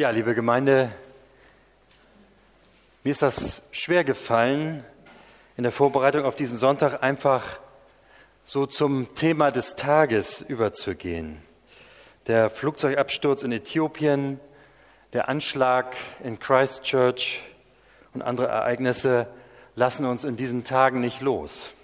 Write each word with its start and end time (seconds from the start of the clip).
Ja, 0.00 0.08
liebe 0.08 0.34
Gemeinde, 0.34 0.90
mir 3.04 3.10
ist 3.10 3.20
das 3.20 3.60
schwer 3.70 4.02
gefallen, 4.02 4.82
in 5.58 5.62
der 5.62 5.72
Vorbereitung 5.72 6.24
auf 6.24 6.34
diesen 6.34 6.56
Sonntag 6.56 7.02
einfach 7.02 7.60
so 8.42 8.64
zum 8.64 9.14
Thema 9.14 9.50
des 9.50 9.76
Tages 9.76 10.40
überzugehen. 10.40 11.42
Der 12.28 12.48
Flugzeugabsturz 12.48 13.42
in 13.42 13.52
Äthiopien, 13.52 14.40
der 15.12 15.28
Anschlag 15.28 15.94
in 16.24 16.38
Christchurch 16.38 17.42
und 18.14 18.22
andere 18.22 18.46
Ereignisse 18.46 19.26
lassen 19.74 20.06
uns 20.06 20.24
in 20.24 20.36
diesen 20.36 20.64
Tagen 20.64 21.00
nicht 21.00 21.20
los. 21.20 21.74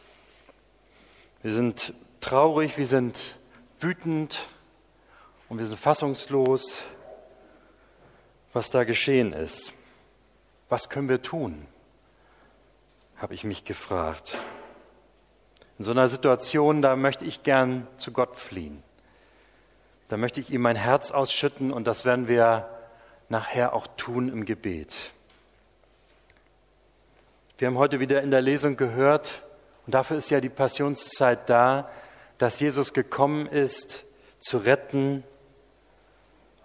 Wir 1.42 1.52
sind 1.52 1.92
traurig, 2.22 2.78
wir 2.78 2.86
sind 2.86 3.38
wütend 3.78 4.48
und 5.50 5.58
wir 5.58 5.66
sind 5.66 5.78
fassungslos, 5.78 6.82
was 8.56 8.70
da 8.70 8.84
geschehen 8.84 9.34
ist. 9.34 9.74
Was 10.70 10.88
können 10.88 11.10
wir 11.10 11.20
tun? 11.20 11.66
habe 13.18 13.34
ich 13.34 13.44
mich 13.44 13.64
gefragt. 13.64 14.38
In 15.78 15.84
so 15.84 15.90
einer 15.90 16.08
Situation, 16.08 16.80
da 16.80 16.96
möchte 16.96 17.26
ich 17.26 17.42
gern 17.42 17.86
zu 17.98 18.12
Gott 18.12 18.36
fliehen. 18.36 18.82
Da 20.08 20.16
möchte 20.16 20.40
ich 20.40 20.50
ihm 20.50 20.62
mein 20.62 20.76
Herz 20.76 21.10
ausschütten 21.10 21.70
und 21.70 21.86
das 21.86 22.06
werden 22.06 22.28
wir 22.28 22.66
nachher 23.28 23.74
auch 23.74 23.86
tun 23.98 24.30
im 24.30 24.46
Gebet. 24.46 25.12
Wir 27.58 27.68
haben 27.68 27.78
heute 27.78 28.00
wieder 28.00 28.22
in 28.22 28.30
der 28.30 28.42
Lesung 28.42 28.78
gehört, 28.78 29.44
und 29.84 29.94
dafür 29.94 30.16
ist 30.16 30.30
ja 30.30 30.40
die 30.40 30.48
Passionszeit 30.48 31.50
da, 31.50 31.90
dass 32.38 32.58
Jesus 32.58 32.94
gekommen 32.94 33.46
ist, 33.46 34.06
zu 34.38 34.56
retten 34.56 35.24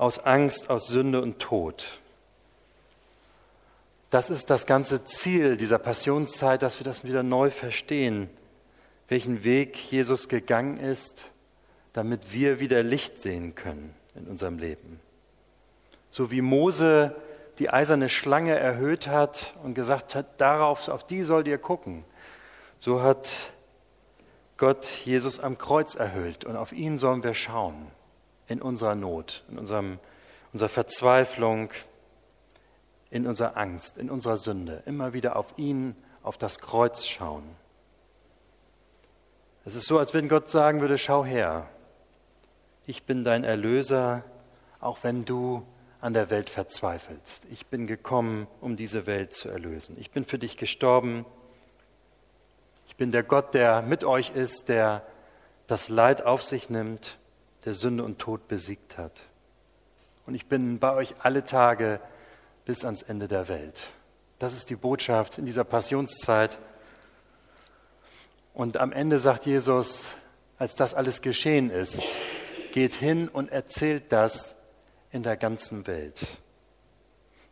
aus 0.01 0.17
Angst, 0.25 0.71
aus 0.71 0.87
Sünde 0.87 1.21
und 1.21 1.37
Tod. 1.37 1.99
Das 4.09 4.31
ist 4.31 4.49
das 4.49 4.65
ganze 4.65 5.03
Ziel 5.03 5.57
dieser 5.57 5.77
Passionszeit, 5.77 6.63
dass 6.63 6.79
wir 6.79 6.85
das 6.85 7.05
wieder 7.05 7.21
neu 7.21 7.51
verstehen, 7.51 8.27
welchen 9.09 9.43
Weg 9.43 9.77
Jesus 9.77 10.27
gegangen 10.27 10.77
ist, 10.77 11.29
damit 11.93 12.34
wir 12.34 12.59
wieder 12.59 12.81
Licht 12.81 13.21
sehen 13.21 13.53
können 13.53 13.93
in 14.15 14.26
unserem 14.26 14.57
Leben. 14.57 14.99
So 16.09 16.31
wie 16.31 16.41
Mose 16.41 17.15
die 17.59 17.70
eiserne 17.70 18.09
Schlange 18.09 18.57
erhöht 18.57 19.07
hat 19.07 19.54
und 19.61 19.76
gesagt 19.76 20.15
hat, 20.15 20.41
darauf, 20.41 20.87
auf 20.87 21.05
die 21.05 21.21
sollt 21.21 21.45
ihr 21.45 21.59
gucken, 21.59 22.05
so 22.79 23.04
hat 23.04 23.51
Gott 24.57 24.83
Jesus 25.05 25.39
am 25.39 25.59
Kreuz 25.59 25.93
erhöht 25.93 26.43
und 26.43 26.55
auf 26.55 26.71
ihn 26.71 26.98
sollen 26.98 27.23
wir 27.23 27.35
schauen 27.35 27.91
in 28.52 28.62
unserer 28.62 28.96
Not, 28.96 29.44
in 29.49 29.57
unserem, 29.57 29.99
unserer 30.54 30.70
Verzweiflung, 30.70 31.71
in 33.10 33.26
unserer 33.26 33.57
Angst, 33.57 33.98
in 33.98 34.10
unserer 34.10 34.38
Sünde. 34.38 34.84
Immer 34.85 35.13
wieder 35.13 35.35
auf 35.35 35.48
ihn, 35.57 35.96
auf 36.24 36.38
das 36.38 36.60
Kreuz 36.60 37.05
schauen. 37.05 37.44
Es 39.63 39.76
ist 39.76 39.85
so, 39.85 39.99
als 39.99 40.13
wenn 40.13 40.27
Gott 40.27 40.49
sagen 40.49 40.82
würde, 40.82 40.98
schau 40.98 41.24
her, 41.24 41.68
ich 42.85 43.04
bin 43.04 43.24
dein 43.24 43.44
Erlöser, 43.44 44.24
auch 44.79 44.99
wenn 45.04 45.24
du 45.24 45.66
an 46.02 46.13
der 46.13 46.32
Welt 46.32 46.49
verzweifelst. 46.49 47.46
Ich 47.52 47.68
bin 47.68 47.85
gekommen, 47.85 48.48
um 48.60 48.76
diese 48.76 49.05
Welt 49.05 49.34
zu 49.34 49.49
erlösen. 49.49 49.96
Ich 49.99 50.10
bin 50.10 50.26
für 50.26 50.40
dich 50.40 50.57
gestorben. 50.57 51.26
Ich 52.88 52.96
bin 52.96 53.12
der 53.12 53.22
Gott, 53.22 53.54
der 53.54 53.84
mit 53.84 54.04
euch 54.04 54.32
ist, 54.32 54.68
der 54.68 55.05
das 55.68 55.90
Leid 55.90 56.26
auf 56.26 56.44
sich 56.44 56.72
nimmt, 56.72 57.20
der 57.65 57.73
Sünde 57.73 58.04
und 58.04 58.20
Tod 58.20 58.48
besiegt 58.48 58.98
hat. 58.98 59.21
Und 60.26 60.35
ich 60.35 60.48
bin 60.48 60.79
bei 60.79 60.93
euch 60.93 61.15
alle 61.20 61.45
Tage 61.45 61.99
bis 62.65 62.85
ans 62.85 63.01
Ende 63.01 63.27
der 63.27 63.48
Welt. 63.48 63.87
Das 64.40 64.53
ist 64.53 64.69
die 64.69 64.75
Botschaft 64.75 65.38
in 65.38 65.45
dieser 65.45 65.63
Passionszeit. 65.63 66.57
Und 68.53 68.77
am 68.77 68.91
Ende 68.91 69.19
sagt 69.19 69.45
Jesus, 69.45 70.16
als 70.57 70.75
das 70.75 70.94
alles 70.94 71.22
geschehen 71.22 71.69
ist, 71.69 72.03
geht 72.72 72.95
hin 72.95 73.27
und 73.27 73.51
erzählt 73.51 74.11
das 74.11 74.55
in 75.11 75.23
der 75.23 75.38
ganzen 75.38 75.88
Welt. 75.88 76.41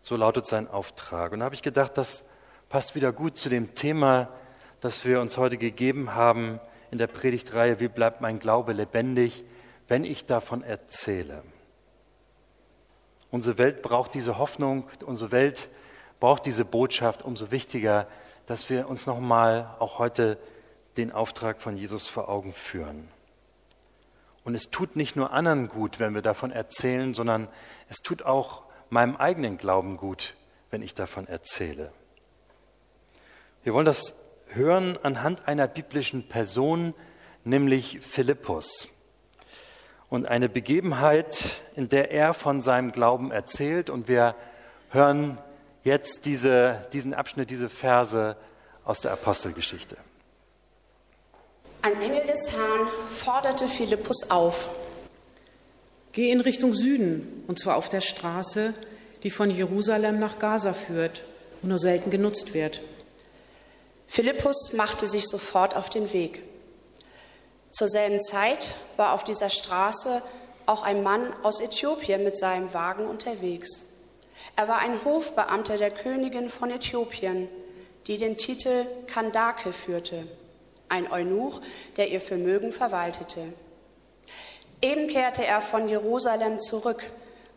So 0.02 0.16
lautet 0.16 0.48
sein 0.48 0.68
Auftrag. 0.68 1.32
Und 1.32 1.40
da 1.40 1.46
habe 1.46 1.56
ich 1.56 1.62
gedacht, 1.62 1.98
das 1.98 2.24
passt 2.70 2.96
wieder 2.96 3.12
gut 3.12 3.38
zu 3.38 3.50
dem 3.50 3.76
Thema, 3.76 4.30
das 4.82 5.06
wir 5.06 5.20
uns 5.22 5.38
heute 5.38 5.58
gegeben 5.58 6.16
haben 6.16 6.60
in 6.92 6.98
der 6.98 7.08
Predigtreihe, 7.08 7.80
wie 7.80 7.88
bleibt 7.88 8.22
mein 8.22 8.40
Glaube 8.40 8.74
lebendig, 8.74 9.44
wenn 9.90 10.06
ich 10.06 10.26
davon 10.26 10.64
erzähle. 10.64 11.44
Unsere 13.32 13.58
Welt 13.58 13.82
braucht 13.82 14.14
diese 14.14 14.38
Hoffnung, 14.38 14.88
unsere 15.06 15.32
Welt 15.32 15.68
braucht 16.20 16.46
diese 16.46 16.64
Botschaft, 16.64 17.24
umso 17.24 17.52
wichtiger, 17.52 18.08
dass 18.46 18.70
wir 18.70 18.88
uns 18.88 19.06
nochmal 19.06 19.76
auch 19.80 20.00
heute 20.00 20.38
den 20.98 21.12
Auftrag 21.12 21.62
von 21.62 21.76
Jesus 21.76 22.08
vor 22.08 22.30
Augen 22.30 22.54
führen. 22.54 23.10
Und 24.44 24.56
es 24.56 24.70
tut 24.70 24.96
nicht 24.96 25.16
nur 25.16 25.32
anderen 25.32 25.68
gut, 25.68 26.00
wenn 26.00 26.16
wir 26.16 26.22
davon 26.22 26.52
erzählen, 26.52 27.14
sondern 27.14 27.48
es 27.88 27.98
tut 27.98 28.24
auch 28.24 28.64
meinem 28.90 29.16
eigenen 29.16 29.58
Glauben 29.58 29.98
gut, 29.98 30.36
wenn 30.72 30.82
ich 30.82 30.96
davon 30.96 31.28
erzähle. 31.28 31.92
Wir 33.64 33.74
wollen 33.74 33.86
das 33.86 34.16
hören 34.48 34.98
anhand 35.04 35.48
einer 35.48 35.68
biblischen 35.68 36.28
Person, 36.28 36.94
nämlich 37.44 38.00
Philippus. 38.02 38.88
Und 40.10 40.26
eine 40.26 40.50
Begebenheit, 40.50 41.62
in 41.76 41.90
der 41.90 42.12
er 42.12 42.34
von 42.34 42.62
seinem 42.62 42.92
Glauben 42.92 43.32
erzählt. 43.32 43.90
Und 43.90 44.08
wir 44.08 44.36
hören 44.90 45.38
jetzt 45.84 46.26
diese, 46.26 46.88
diesen 46.94 47.14
Abschnitt, 47.14 47.50
diese 47.50 47.70
Verse 47.70 48.36
aus 48.84 49.02
der 49.02 49.12
Apostelgeschichte. 49.12 49.98
Ein 51.82 52.02
Engel 52.02 52.26
des 52.26 52.52
Herrn 52.52 52.88
forderte 53.06 53.68
Philippus 53.68 54.30
auf. 54.32 54.70
Geh 56.12 56.32
in 56.32 56.42
Richtung 56.42 56.74
Süden, 56.74 57.44
und 57.48 57.60
zwar 57.60 57.78
auf 57.78 57.88
der 57.88 58.02
Straße, 58.02 58.74
die 59.24 59.32
von 59.32 59.52
Jerusalem 59.52 60.20
nach 60.20 60.40
Gaza 60.40 60.74
führt 60.74 61.24
und 61.62 61.70
nur 61.70 61.78
selten 61.78 62.10
genutzt 62.10 62.54
wird. 62.54 62.82
Philippus 64.08 64.74
machte 64.74 65.08
sich 65.08 65.26
sofort 65.28 65.76
auf 65.76 65.90
den 65.90 66.12
Weg. 66.12 66.42
Zur 67.72 67.88
selben 67.88 68.22
Zeit 68.22 68.74
war 68.98 69.14
auf 69.14 69.24
dieser 69.24 69.50
Straße 69.50 70.22
auch 70.66 70.84
ein 70.84 71.04
Mann 71.04 71.34
aus 71.44 71.60
Äthiopien 71.60 72.24
mit 72.24 72.38
seinem 72.38 72.74
Wagen 72.74 73.08
unterwegs. 73.08 73.88
Er 74.56 74.68
war 74.68 74.80
ein 74.80 75.04
Hofbeamter 75.06 75.78
der 75.78 75.92
Königin 75.92 76.50
von 76.50 76.72
Äthiopien, 76.72 77.48
die 78.08 78.18
den 78.18 78.38
Titel 78.38 78.86
Kandake 79.08 79.74
führte 79.74 80.28
ein 80.90 81.12
Eunuch, 81.12 81.62
der 81.98 82.10
ihr 82.10 82.22
Vermögen 82.22 82.74
verwaltete. 82.74 83.54
Eben 84.82 85.08
kehrte 85.08 85.46
er 85.46 85.62
von 85.62 85.88
Jerusalem 85.88 86.60
zurück, 86.60 87.12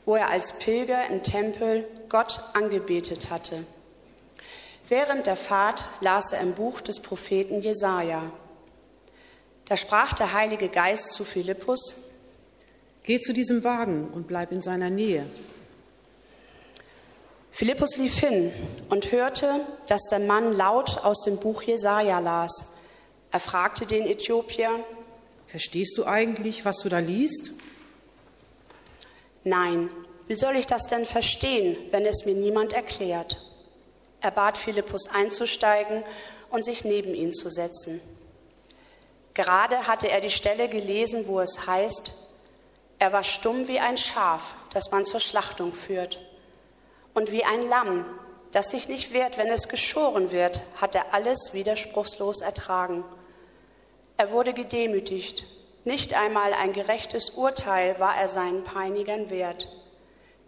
wo 0.04 0.16
er 0.16 0.28
als 0.28 0.58
Pilger 0.58 1.06
im 1.08 1.22
Tempel 1.22 1.86
Gott 2.08 2.40
angebetet 2.54 3.30
hatte. 3.30 3.64
Während 4.88 5.26
der 5.26 5.36
Fahrt 5.36 5.84
las 6.00 6.32
er 6.32 6.40
im 6.40 6.54
Buch 6.54 6.80
des 6.80 7.00
Propheten 7.00 7.60
Jesaja. 7.62 8.22
Da 9.68 9.76
sprach 9.76 10.12
der 10.12 10.32
Heilige 10.32 10.68
Geist 10.68 11.12
zu 11.12 11.24
Philippus: 11.24 12.10
Geh 13.04 13.20
zu 13.20 13.32
diesem 13.32 13.64
Wagen 13.64 14.08
und 14.08 14.26
bleib 14.26 14.52
in 14.52 14.62
seiner 14.62 14.90
Nähe. 14.90 15.26
Philippus 17.50 17.96
lief 17.96 18.18
hin 18.18 18.52
und 18.88 19.12
hörte, 19.12 19.60
dass 19.86 20.08
der 20.10 20.20
Mann 20.20 20.54
laut 20.54 21.04
aus 21.04 21.24
dem 21.24 21.38
Buch 21.38 21.62
Jesaja 21.62 22.18
las. 22.18 22.78
Er 23.30 23.40
fragte 23.40 23.86
den 23.86 24.06
Äthiopier, 24.06 24.70
Verstehst 25.52 25.98
du 25.98 26.06
eigentlich, 26.06 26.64
was 26.64 26.78
du 26.78 26.88
da 26.88 26.98
liest? 26.98 27.50
Nein, 29.44 29.90
wie 30.26 30.34
soll 30.34 30.56
ich 30.56 30.66
das 30.66 30.86
denn 30.86 31.04
verstehen, 31.04 31.76
wenn 31.90 32.06
es 32.06 32.25
mir 32.25 32.34
niemand 32.34 32.72
erklärt? 32.72 33.37
Er 34.22 34.31
bat 34.31 34.56
Philippus 34.56 35.08
einzusteigen 35.08 36.04
und 36.48 36.64
sich 36.64 36.87
neben 36.87 37.14
ihn 37.14 37.34
zu 37.34 37.50
setzen. 37.50 38.00
Gerade 39.34 39.87
hatte 39.87 40.11
er 40.11 40.20
die 40.20 40.31
Stelle 40.31 40.69
gelesen, 40.69 41.26
wo 41.26 41.40
es 41.40 41.67
heißt, 41.67 42.12
er 42.99 43.12
war 43.12 43.25
stumm 43.25 43.67
wie 43.67 43.81
ein 43.81 43.96
Schaf, 43.96 44.55
das 44.73 44.90
man 44.90 45.05
zur 45.05 45.20
Schlachtung 45.20 45.73
führt, 45.73 46.20
und 47.14 47.32
wie 47.32 47.44
ein 47.44 47.69
Lamm, 47.69 48.05
das 48.52 48.70
sich 48.70 48.88
nicht 48.88 49.12
wehrt, 49.12 49.38
wenn 49.38 49.49
es 49.49 49.69
geschoren 49.69 50.31
wird, 50.31 50.61
hat 50.81 50.94
er 50.94 51.14
alles 51.14 51.55
widerspruchslos 51.55 52.43
ertragen. 52.43 53.02
Er 54.19 54.31
wurde 54.31 54.52
gedemütigt. 54.52 55.46
Nicht 55.85 56.14
einmal 56.14 56.52
ein 56.52 56.73
gerechtes 56.73 57.31
Urteil 57.31 57.99
war 57.99 58.17
er 58.17 58.28
seinen 58.28 58.62
Peinigern 58.62 59.31
wert. 59.31 59.69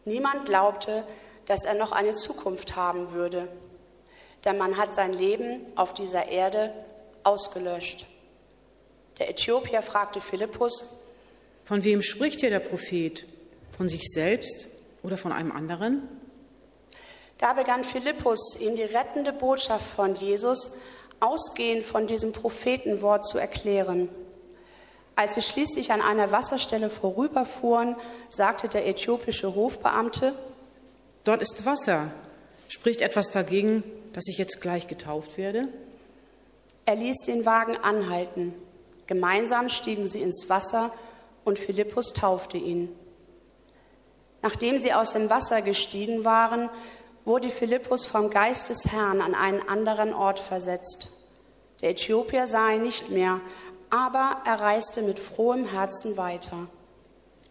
Niemand 0.04 0.44
glaubte, 0.44 1.04
dass 1.46 1.64
er 1.64 1.74
noch 1.74 1.92
eine 1.92 2.14
Zukunft 2.14 2.76
haben 2.76 3.12
würde. 3.12 3.48
Denn 4.44 4.58
man 4.58 4.76
hat 4.76 4.94
sein 4.94 5.12
Leben 5.12 5.66
auf 5.76 5.94
dieser 5.94 6.28
Erde 6.28 6.72
ausgelöscht. 7.24 8.06
Der 9.18 9.30
Äthiopier 9.30 9.82
fragte 9.82 10.20
Philippus, 10.20 11.00
Von 11.64 11.84
wem 11.84 12.02
spricht 12.02 12.40
hier 12.40 12.50
der 12.50 12.60
Prophet? 12.60 13.26
Von 13.76 13.88
sich 13.88 14.02
selbst 14.12 14.66
oder 15.02 15.16
von 15.16 15.32
einem 15.32 15.52
anderen? 15.52 16.08
Da 17.38 17.52
begann 17.52 17.84
Philippus, 17.84 18.60
ihm 18.60 18.76
die 18.76 18.82
rettende 18.82 19.32
Botschaft 19.32 19.84
von 19.94 20.14
Jesus 20.14 20.78
ausgehend 21.20 21.84
von 21.84 22.06
diesem 22.06 22.32
Prophetenwort 22.32 23.26
zu 23.26 23.38
erklären. 23.38 24.08
Als 25.16 25.34
sie 25.34 25.42
schließlich 25.42 25.92
an 25.92 26.00
einer 26.00 26.32
Wasserstelle 26.32 26.90
vorüberfuhren, 26.90 27.96
sagte 28.28 28.68
der 28.68 28.86
äthiopische 28.86 29.54
Hofbeamte, 29.54 30.34
Dort 31.24 31.40
ist 31.40 31.64
Wasser. 31.64 32.10
Spricht 32.68 33.00
etwas 33.00 33.30
dagegen, 33.30 33.82
dass 34.12 34.24
ich 34.28 34.36
jetzt 34.36 34.60
gleich 34.60 34.88
getauft 34.88 35.38
werde? 35.38 35.68
Er 36.84 36.96
ließ 36.96 37.22
den 37.26 37.46
Wagen 37.46 37.76
anhalten. 37.76 38.54
Gemeinsam 39.06 39.68
stiegen 39.68 40.06
sie 40.06 40.22
ins 40.22 40.48
Wasser 40.48 40.92
und 41.44 41.58
Philippus 41.58 42.12
taufte 42.12 42.56
ihn. 42.56 42.94
Nachdem 44.42 44.78
sie 44.78 44.92
aus 44.92 45.12
dem 45.12 45.30
Wasser 45.30 45.62
gestiegen 45.62 46.24
waren, 46.24 46.68
wurde 47.24 47.50
Philippus 47.50 48.06
vom 48.06 48.30
Geist 48.30 48.68
des 48.68 48.92
Herrn 48.92 49.20
an 49.20 49.34
einen 49.34 49.66
anderen 49.68 50.12
Ort 50.12 50.38
versetzt. 50.38 51.08
Der 51.80 51.90
Äthiopier 51.90 52.46
sah 52.46 52.70
ihn 52.70 52.82
nicht 52.82 53.10
mehr, 53.10 53.40
aber 53.90 54.38
er 54.44 54.60
reiste 54.60 55.02
mit 55.02 55.18
frohem 55.18 55.66
Herzen 55.66 56.16
weiter. 56.16 56.68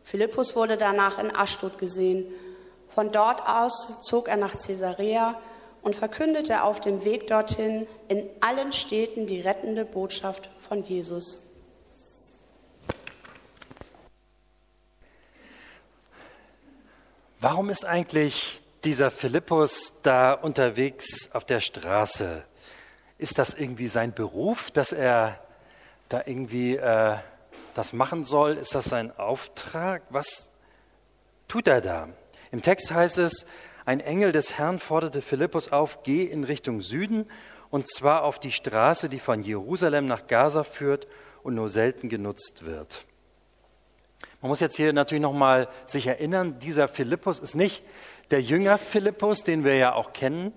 Philippus 0.03 0.55
wurde 0.55 0.77
danach 0.77 1.17
in 1.17 1.35
Aschdod 1.35 1.77
gesehen. 1.79 2.25
Von 2.89 3.11
dort 3.11 3.47
aus 3.47 4.01
zog 4.01 4.27
er 4.27 4.37
nach 4.37 4.53
Caesarea 4.53 5.39
und 5.81 5.95
verkündete 5.95 6.63
auf 6.63 6.79
dem 6.79 7.03
Weg 7.05 7.27
dorthin 7.27 7.87
in 8.07 8.29
allen 8.41 8.71
Städten 8.71 9.27
die 9.27 9.41
rettende 9.41 9.85
Botschaft 9.85 10.49
von 10.59 10.83
Jesus. 10.83 11.42
Warum 17.43 17.69
ist 17.69 17.83
eigentlich 17.83 18.63
dieser 18.85 19.11
Philippus 19.11 19.91
da 20.01 20.31
unterwegs 20.31 21.29
auf 21.33 21.43
der 21.43 21.59
Straße? 21.59 22.45
Ist 23.17 23.37
das 23.37 23.53
irgendwie 23.53 23.89
sein 23.89 24.13
Beruf, 24.13 24.71
dass 24.71 24.93
er 24.93 25.41
da 26.07 26.23
irgendwie 26.25 26.77
äh, 26.77 27.17
das 27.73 27.91
machen 27.91 28.23
soll? 28.23 28.53
Ist 28.53 28.75
das 28.75 28.85
sein 28.85 29.11
Auftrag? 29.19 30.03
Was 30.09 30.53
tut 31.49 31.67
er 31.67 31.81
da? 31.81 32.07
Im 32.53 32.61
Text 32.61 32.93
heißt 32.93 33.17
es, 33.17 33.45
ein 33.83 33.99
Engel 33.99 34.31
des 34.31 34.57
Herrn 34.57 34.79
forderte 34.79 35.21
Philippus 35.21 35.69
auf, 35.73 36.01
geh 36.03 36.23
in 36.23 36.45
Richtung 36.45 36.79
Süden, 36.79 37.29
und 37.69 37.89
zwar 37.89 38.23
auf 38.23 38.39
die 38.39 38.53
Straße, 38.53 39.09
die 39.09 39.19
von 39.19 39.41
Jerusalem 39.41 40.05
nach 40.05 40.27
Gaza 40.27 40.63
führt 40.63 41.09
und 41.43 41.55
nur 41.55 41.67
selten 41.67 42.07
genutzt 42.07 42.63
wird. 42.63 43.05
Man 44.43 44.49
muss 44.49 44.59
jetzt 44.59 44.75
hier 44.75 44.91
natürlich 44.91 45.21
nochmal 45.21 45.69
sich 45.85 46.05
erinnern, 46.05 46.59
dieser 46.59 46.89
Philippus 46.89 47.39
ist 47.39 47.55
nicht 47.55 47.81
der 48.29 48.41
Jünger 48.41 48.77
Philippus, 48.77 49.45
den 49.45 49.63
wir 49.63 49.77
ja 49.77 49.93
auch 49.93 50.11
kennen, 50.11 50.51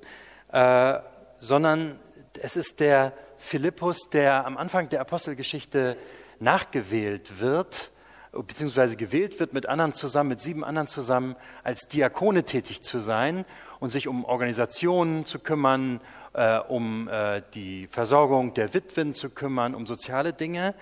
äh, 0.50 0.94
sondern 1.38 1.96
es 2.42 2.56
ist 2.56 2.80
der 2.80 3.12
Philippus, 3.38 4.10
der 4.10 4.44
am 4.44 4.56
Anfang 4.56 4.88
der 4.88 5.00
Apostelgeschichte 5.00 5.96
nachgewählt 6.40 7.40
wird, 7.40 7.92
beziehungsweise 8.32 8.96
gewählt 8.96 9.38
wird, 9.38 9.52
mit 9.52 9.68
anderen 9.68 9.94
zusammen, 9.94 10.30
mit 10.30 10.40
sieben 10.40 10.64
anderen 10.64 10.88
zusammen, 10.88 11.36
als 11.62 11.86
Diakone 11.86 12.42
tätig 12.42 12.82
zu 12.82 12.98
sein 12.98 13.44
und 13.78 13.90
sich 13.90 14.08
um 14.08 14.24
Organisationen 14.24 15.24
zu 15.26 15.38
kümmern, 15.38 16.00
äh, 16.32 16.58
um 16.58 17.06
äh, 17.06 17.40
die 17.54 17.86
Versorgung 17.86 18.52
der 18.52 18.74
Witwen 18.74 19.14
zu 19.14 19.30
kümmern, 19.30 19.76
um 19.76 19.86
soziale 19.86 20.32
Dinge, 20.32 20.74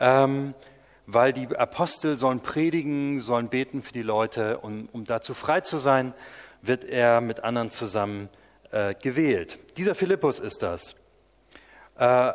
ähm, 0.00 0.54
weil 1.06 1.32
die 1.32 1.56
Apostel 1.56 2.18
sollen 2.18 2.40
predigen, 2.40 3.20
sollen 3.20 3.48
beten 3.48 3.82
für 3.82 3.92
die 3.92 4.02
Leute 4.02 4.58
und 4.58 4.88
um 4.92 5.04
dazu 5.04 5.34
frei 5.34 5.60
zu 5.60 5.78
sein, 5.78 6.12
wird 6.62 6.84
er 6.84 7.20
mit 7.20 7.44
anderen 7.44 7.70
zusammen 7.70 8.28
äh, 8.72 8.94
gewählt. 8.94 9.58
Dieser 9.76 9.94
Philippus 9.94 10.40
ist 10.40 10.62
das. 10.62 10.96
Äh, 11.98 12.32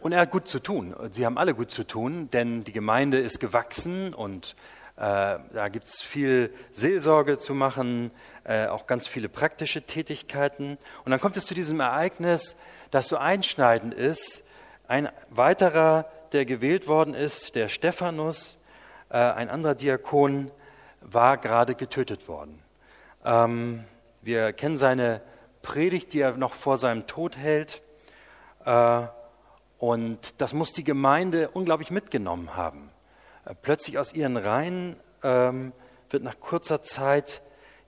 und 0.00 0.12
er 0.12 0.20
hat 0.20 0.30
gut 0.30 0.48
zu 0.48 0.60
tun. 0.60 0.94
Sie 1.10 1.26
haben 1.26 1.38
alle 1.38 1.54
gut 1.54 1.70
zu 1.70 1.84
tun, 1.84 2.30
denn 2.30 2.64
die 2.64 2.72
Gemeinde 2.72 3.18
ist 3.18 3.38
gewachsen 3.38 4.14
und 4.14 4.56
äh, 4.96 5.38
da 5.52 5.68
gibt 5.70 5.86
es 5.86 6.02
viel 6.02 6.52
Seelsorge 6.72 7.38
zu 7.38 7.54
machen, 7.54 8.10
äh, 8.44 8.66
auch 8.66 8.86
ganz 8.86 9.06
viele 9.06 9.28
praktische 9.28 9.82
Tätigkeiten. 9.82 10.78
Und 11.04 11.10
dann 11.10 11.20
kommt 11.20 11.36
es 11.36 11.46
zu 11.46 11.54
diesem 11.54 11.80
Ereignis, 11.80 12.56
das 12.90 13.08
so 13.08 13.16
einschneidend 13.16 13.94
ist. 13.94 14.42
Ein 14.88 15.08
weiterer, 15.28 16.06
der 16.32 16.44
gewählt 16.44 16.88
worden 16.88 17.14
ist, 17.14 17.54
der 17.54 17.68
Stephanus, 17.68 18.58
äh, 19.08 19.18
ein 19.18 19.48
anderer 19.48 19.74
Diakon, 19.74 20.50
war 21.00 21.38
gerade 21.38 21.74
getötet 21.74 22.28
worden. 22.28 22.62
Ähm, 23.24 23.84
wir 24.22 24.52
kennen 24.52 24.78
seine 24.78 25.22
Predigt, 25.62 26.12
die 26.12 26.20
er 26.20 26.36
noch 26.36 26.54
vor 26.54 26.76
seinem 26.76 27.06
Tod 27.06 27.36
hält. 27.36 27.82
Äh, 28.64 29.02
und 29.78 30.40
das 30.40 30.52
muss 30.52 30.72
die 30.72 30.84
Gemeinde 30.84 31.50
unglaublich 31.50 31.90
mitgenommen 31.90 32.56
haben. 32.56 32.90
Äh, 33.44 33.54
plötzlich 33.60 33.98
aus 33.98 34.12
ihren 34.12 34.36
Reihen 34.36 34.96
ähm, 35.22 35.72
wird 36.10 36.22
nach 36.22 36.38
kurzer 36.40 36.82
Zeit 36.82 37.42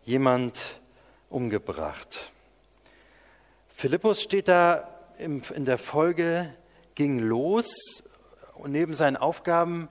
jemand 0.05 0.81
umgebracht. 1.29 2.33
Philippus 3.69 4.23
steht 4.23 4.49
da 4.49 4.89
in 5.19 5.65
der 5.65 5.79
Folge, 5.79 6.53
ging 6.95 7.19
los 7.19 8.03
und 8.55 8.73
neben 8.73 8.95
seinen 8.95 9.17
Aufgaben 9.17 9.89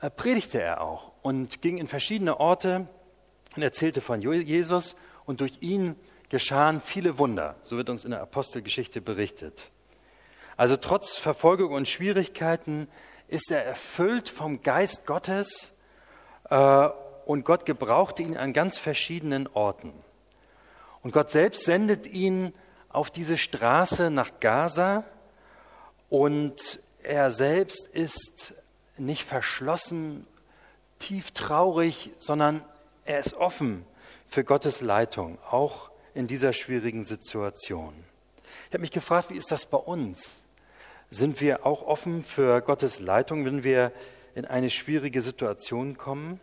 äh, 0.00 0.10
predigte 0.10 0.60
er 0.60 0.80
auch 0.80 1.12
und 1.22 1.62
ging 1.62 1.78
in 1.78 1.88
verschiedene 1.88 2.40
Orte 2.40 2.86
und 3.56 3.62
erzählte 3.62 4.00
von 4.00 4.20
Jesus 4.20 4.96
und 5.24 5.40
durch 5.40 5.58
ihn 5.60 5.96
geschahen 6.28 6.80
viele 6.80 7.18
Wunder. 7.18 7.56
So 7.62 7.76
wird 7.76 7.90
uns 7.90 8.04
in 8.04 8.10
der 8.10 8.22
Apostelgeschichte 8.22 9.00
berichtet. 9.00 9.70
Also 10.56 10.76
trotz 10.76 11.16
Verfolgung 11.16 11.72
und 11.72 11.88
Schwierigkeiten 11.88 12.88
ist 13.28 13.50
er 13.50 13.64
erfüllt 13.64 14.28
vom 14.28 14.62
Geist 14.62 15.06
Gottes 15.06 15.72
äh, 16.50 16.88
und 17.26 17.44
Gott 17.44 17.66
gebrauchte 17.66 18.22
ihn 18.22 18.36
an 18.36 18.52
ganz 18.52 18.78
verschiedenen 18.78 19.46
Orten. 19.46 19.92
Und 21.02 21.12
Gott 21.12 21.30
selbst 21.30 21.64
sendet 21.64 22.06
ihn 22.06 22.52
auf 22.88 23.10
diese 23.10 23.38
Straße 23.38 24.10
nach 24.10 24.40
Gaza 24.40 25.04
und 26.08 26.80
er 27.04 27.30
selbst 27.30 27.88
ist 27.88 28.54
nicht 28.96 29.24
verschlossen, 29.24 30.26
tief 30.98 31.32
traurig, 31.32 32.12
sondern 32.18 32.64
er 33.04 33.18
ist 33.18 33.34
offen 33.34 33.84
für 34.28 34.44
Gottes 34.44 34.80
Leitung, 34.80 35.38
auch 35.50 35.90
in 36.14 36.26
dieser 36.26 36.52
schwierigen 36.52 37.04
Situation. 37.04 37.92
Ich 38.68 38.74
habe 38.74 38.80
mich 38.80 38.90
gefragt, 38.90 39.30
wie 39.30 39.36
ist 39.36 39.50
das 39.50 39.66
bei 39.66 39.78
uns? 39.78 40.44
Sind 41.10 41.40
wir 41.40 41.66
auch 41.66 41.82
offen 41.82 42.22
für 42.22 42.62
Gottes 42.62 43.00
Leitung, 43.00 43.44
wenn 43.44 43.64
wir 43.64 43.92
in 44.34 44.44
eine 44.44 44.70
schwierige 44.70 45.20
Situation 45.20 45.98
kommen? 45.98 46.40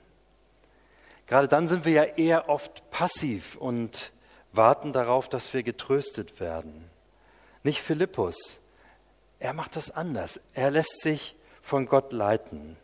Gerade 1.25 1.47
dann 1.47 1.67
sind 1.67 1.85
wir 1.85 1.93
ja 1.93 2.03
eher 2.03 2.49
oft 2.49 2.89
passiv 2.91 3.55
und 3.55 4.11
warten 4.51 4.93
darauf, 4.93 5.29
dass 5.29 5.53
wir 5.53 5.63
getröstet 5.63 6.39
werden. 6.39 6.89
Nicht 7.63 7.81
Philippus. 7.81 8.59
Er 9.39 9.53
macht 9.53 9.75
das 9.75 9.89
anders. 9.89 10.39
Er 10.53 10.69
lässt 10.69 11.01
sich 11.01 11.35
von 11.61 11.85
Gott 11.85 12.11
leiten. 12.11 12.77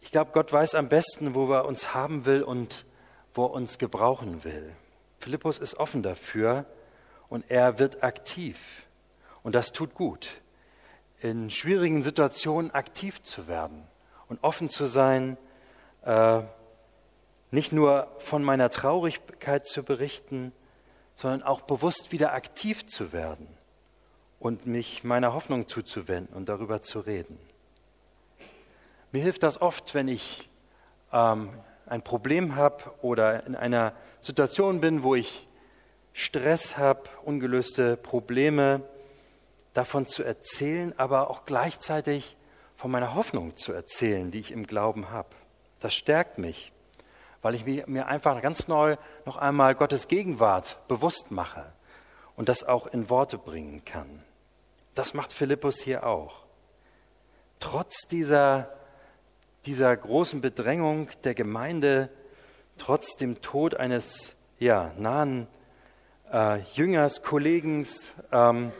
Ich 0.00 0.10
glaube, 0.10 0.32
Gott 0.32 0.52
weiß 0.52 0.74
am 0.74 0.88
besten, 0.88 1.34
wo 1.34 1.50
er 1.52 1.64
uns 1.64 1.94
haben 1.94 2.26
will 2.26 2.42
und 2.42 2.84
wo 3.34 3.44
er 3.44 3.52
uns 3.52 3.78
gebrauchen 3.78 4.44
will. 4.44 4.74
Philippus 5.18 5.58
ist 5.58 5.76
offen 5.76 6.02
dafür 6.02 6.64
und 7.28 7.44
er 7.48 7.78
wird 7.78 8.02
aktiv. 8.02 8.84
Und 9.42 9.54
das 9.54 9.72
tut 9.72 9.94
gut, 9.94 10.30
in 11.20 11.50
schwierigen 11.50 12.02
Situationen 12.02 12.72
aktiv 12.72 13.22
zu 13.22 13.46
werden 13.46 13.86
und 14.28 14.42
offen 14.42 14.68
zu 14.68 14.86
sein, 14.86 15.36
äh, 16.02 16.42
nicht 17.52 17.72
nur 17.72 18.08
von 18.18 18.42
meiner 18.42 18.70
Traurigkeit 18.70 19.66
zu 19.66 19.84
berichten, 19.84 20.52
sondern 21.14 21.44
auch 21.44 21.62
bewusst 21.62 22.10
wieder 22.10 22.32
aktiv 22.32 22.86
zu 22.86 23.12
werden 23.12 23.55
und 24.38 24.66
mich 24.66 25.04
meiner 25.04 25.32
Hoffnung 25.32 25.68
zuzuwenden 25.68 26.36
und 26.36 26.48
darüber 26.48 26.80
zu 26.82 27.00
reden. 27.00 27.38
Mir 29.12 29.22
hilft 29.22 29.42
das 29.42 29.60
oft, 29.60 29.94
wenn 29.94 30.08
ich 30.08 30.48
ähm, 31.12 31.50
ein 31.86 32.02
Problem 32.02 32.56
habe 32.56 32.84
oder 33.02 33.46
in 33.46 33.54
einer 33.54 33.92
Situation 34.20 34.80
bin, 34.80 35.02
wo 35.02 35.14
ich 35.14 35.48
Stress 36.12 36.76
habe, 36.76 37.02
ungelöste 37.24 37.96
Probleme, 37.96 38.82
davon 39.72 40.06
zu 40.06 40.22
erzählen, 40.22 40.94
aber 40.98 41.30
auch 41.30 41.44
gleichzeitig 41.44 42.36
von 42.76 42.90
meiner 42.90 43.14
Hoffnung 43.14 43.56
zu 43.56 43.72
erzählen, 43.72 44.30
die 44.30 44.40
ich 44.40 44.50
im 44.50 44.66
Glauben 44.66 45.10
habe. 45.10 45.28
Das 45.80 45.94
stärkt 45.94 46.38
mich, 46.38 46.72
weil 47.42 47.54
ich 47.54 47.86
mir 47.86 48.06
einfach 48.06 48.40
ganz 48.40 48.68
neu 48.68 48.96
noch 49.24 49.36
einmal 49.36 49.74
Gottes 49.74 50.08
Gegenwart 50.08 50.78
bewusst 50.88 51.30
mache 51.30 51.72
und 52.36 52.48
das 52.48 52.64
auch 52.64 52.86
in 52.86 53.10
Worte 53.10 53.38
bringen 53.38 53.84
kann. 53.84 54.22
Das 54.94 55.14
macht 55.14 55.32
Philippus 55.32 55.80
hier 55.80 56.06
auch. 56.06 56.44
Trotz 57.60 58.06
dieser, 58.08 58.70
dieser 59.64 59.96
großen 59.96 60.40
Bedrängung 60.40 61.08
der 61.24 61.34
Gemeinde 61.34 62.10
trotz 62.78 63.16
dem 63.16 63.40
Tod 63.40 63.74
eines 63.74 64.36
ja, 64.58 64.92
nahen 64.96 65.48
äh, 66.32 66.60
Jüngers, 66.74 67.22
Kollegens, 67.22 68.12
ähm, 68.32 68.72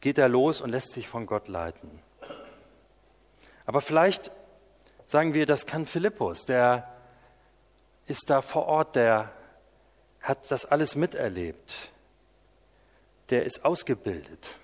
geht 0.00 0.18
er 0.18 0.28
los 0.28 0.60
und 0.60 0.70
lässt 0.70 0.92
sich 0.92 1.08
von 1.08 1.26
Gott 1.26 1.48
leiten. 1.48 2.02
Aber 3.66 3.80
vielleicht 3.80 4.30
sagen 5.06 5.34
wir, 5.34 5.46
das 5.46 5.66
kann 5.66 5.86
Philippus, 5.86 6.44
der 6.46 6.88
ist 8.06 8.30
da 8.30 8.40
vor 8.40 8.66
Ort, 8.66 8.96
der 8.96 9.32
hat 10.20 10.50
das 10.50 10.64
alles 10.64 10.96
miterlebt, 10.96 11.92
der 13.30 13.44
ist 13.44 13.64
ausgebildet, 13.64 14.58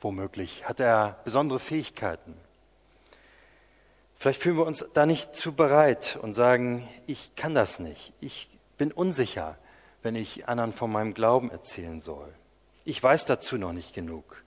womöglich, 0.00 0.68
hat 0.68 0.80
er 0.80 1.20
besondere 1.24 1.58
Fähigkeiten. 1.58 2.34
Vielleicht 4.18 4.40
fühlen 4.40 4.56
wir 4.56 4.66
uns 4.66 4.84
da 4.94 5.06
nicht 5.06 5.36
zu 5.36 5.52
bereit 5.52 6.18
und 6.20 6.34
sagen, 6.34 6.88
ich 7.06 7.34
kann 7.34 7.54
das 7.54 7.78
nicht, 7.78 8.12
ich 8.20 8.48
bin 8.78 8.92
unsicher, 8.92 9.56
wenn 10.02 10.16
ich 10.16 10.48
anderen 10.48 10.72
von 10.72 10.92
meinem 10.92 11.14
Glauben 11.14 11.50
erzählen 11.50 12.00
soll. 12.00 12.32
Ich 12.84 13.02
weiß 13.02 13.24
dazu 13.24 13.56
noch 13.56 13.72
nicht 13.72 13.94
genug. 13.94 14.42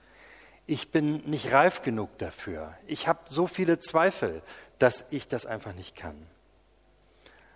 Ich 0.66 0.90
bin 0.90 1.16
nicht 1.24 1.52
reif 1.52 1.82
genug 1.82 2.16
dafür. 2.18 2.74
Ich 2.86 3.08
habe 3.08 3.20
so 3.28 3.46
viele 3.46 3.80
Zweifel, 3.80 4.42
dass 4.78 5.04
ich 5.10 5.26
das 5.26 5.46
einfach 5.46 5.74
nicht 5.74 5.96
kann. 5.96 6.16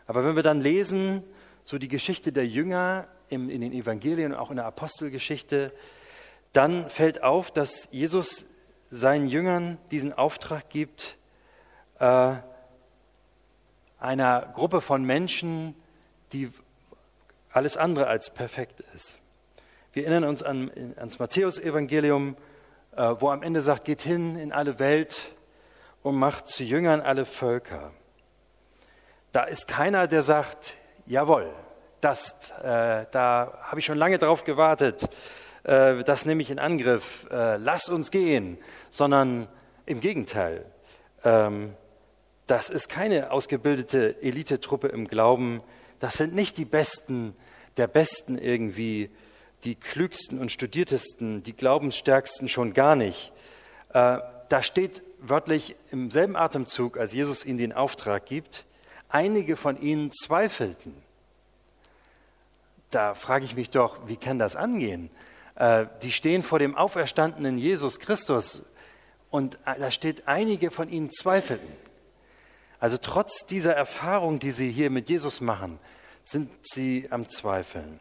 Aber 0.07 0.25
wenn 0.25 0.35
wir 0.35 0.43
dann 0.43 0.61
lesen, 0.61 1.23
so 1.65 1.79
die 1.79 1.89
Geschichte 1.89 2.33
der 2.33 2.47
Jünger 2.47 3.09
im, 3.29 3.49
in 3.49 3.61
den 3.61 3.73
Evangelien 3.73 4.33
und 4.33 4.39
auch 4.39 4.51
in 4.51 4.57
der 4.57 4.67
Apostelgeschichte, 4.67 5.73
dann 6.53 6.89
fällt 6.91 7.23
auf, 7.23 7.51
dass 7.51 7.89
Jesus 7.91 8.47
seinen 8.91 9.27
Jüngern 9.27 9.79
diesen 9.91 10.13
Auftrag 10.13 10.69
gibt, 10.69 11.17
äh, 11.99 12.35
einer 13.99 14.53
Gruppe 14.55 14.81
von 14.81 15.05
Menschen, 15.05 15.75
die 16.33 16.51
alles 17.51 17.77
andere 17.77 18.07
als 18.07 18.31
perfekt 18.31 18.81
ist. 18.95 19.21
Wir 19.93 20.05
erinnern 20.05 20.25
uns 20.25 20.43
an, 20.43 20.71
ans 20.97 21.19
Matthäusevangelium, 21.19 22.37
äh, 22.97 23.15
wo 23.19 23.31
am 23.31 23.43
Ende 23.43 23.63
sagt, 23.63 23.85
geht 23.85 24.03
hin 24.03 24.37
in 24.37 24.53
alle 24.53 24.79
Welt 24.79 25.33
und 26.03 26.17
macht 26.17 26.49
zu 26.49 26.65
Jüngern 26.65 27.01
alle 27.01 27.25
Völker. 27.25 27.93
Da 29.33 29.45
ist 29.45 29.69
keiner, 29.69 30.07
der 30.09 30.23
sagt, 30.23 30.75
jawohl, 31.07 31.51
das, 32.01 32.51
äh, 32.63 33.07
da 33.11 33.59
habe 33.63 33.79
ich 33.79 33.85
schon 33.85 33.99
lange 33.99 34.19
drauf 34.19 34.45
gewartet, 34.45 35.09
äh, 35.65 36.03
das 36.05 36.27
nehme 36.27 36.43
ich 36.43 36.51
in 36.51 36.59
Angriff, 36.59 37.27
äh, 37.31 37.57
lass 37.57 37.89
uns 37.89 38.11
gehen, 38.11 38.59
sondern 38.91 39.49
im 39.87 40.01
Gegenteil. 40.01 40.65
Ähm, 41.25 41.75
das 42.47 42.71
ist 42.71 42.89
keine 42.89 43.31
ausgebildete 43.31 44.21
Elitetruppe 44.23 44.89
im 44.89 45.07
Glauben. 45.07 45.63
Das 46.01 46.15
sind 46.15 46.35
nicht 46.35 46.59
die 46.59 46.65
Besten 46.65 47.37
der 47.77 47.87
Besten 47.87 48.37
irgendwie, 48.37 49.11
die 49.65 49.77
klügsten 49.77 50.39
und 50.39 50.51
studiertesten, 50.51 51.43
die 51.43 51.55
glaubensstärksten 51.55 52.49
schon 52.49 52.75
gar 52.75 52.97
nicht. 52.97 53.33
Äh, 53.91 54.19
da 54.49 54.63
steht 54.63 55.03
wörtlich 55.21 55.77
im 55.91 56.11
selben 56.11 56.37
Atemzug, 56.37 56.99
als 56.99 57.13
Jesus 57.13 57.45
ihnen 57.45 57.59
den 57.59 57.73
Auftrag 57.73 58.27
gibt, 58.27 58.67
einige 59.13 59.57
von 59.57 59.81
ihnen 59.81 60.11
zweifelten. 60.13 60.95
Da 62.91 63.15
frage 63.15 63.45
ich 63.45 63.55
mich 63.55 63.71
doch, 63.71 64.09
wie 64.09 64.17
kann 64.17 64.39
das 64.39 64.57
angehen? 64.57 65.11
Äh, 65.55 65.87
die 66.03 66.13
stehen 66.13 66.43
vor 66.43 66.59
dem 66.59 66.75
auferstandenen 66.75 67.59
Jesus 67.59 68.01
Christus 68.01 68.63
und 69.31 69.57
äh, 69.67 69.79
da 69.79 69.91
steht, 69.91 70.27
einige 70.27 70.71
von 70.71 70.89
ihnen 70.89 71.11
zweifelten. 71.13 71.73
Also 72.81 72.99
trotz 72.99 73.47
dieser 73.47 73.75
Erfahrung, 73.75 74.41
die 74.41 74.51
sie 74.51 74.71
hier 74.71 74.91
mit 74.91 75.09
Jesus 75.09 75.41
machen, 75.41 75.79
sind 76.25 76.51
sie 76.63 77.07
am 77.11 77.29
Zweifeln. 77.29 78.01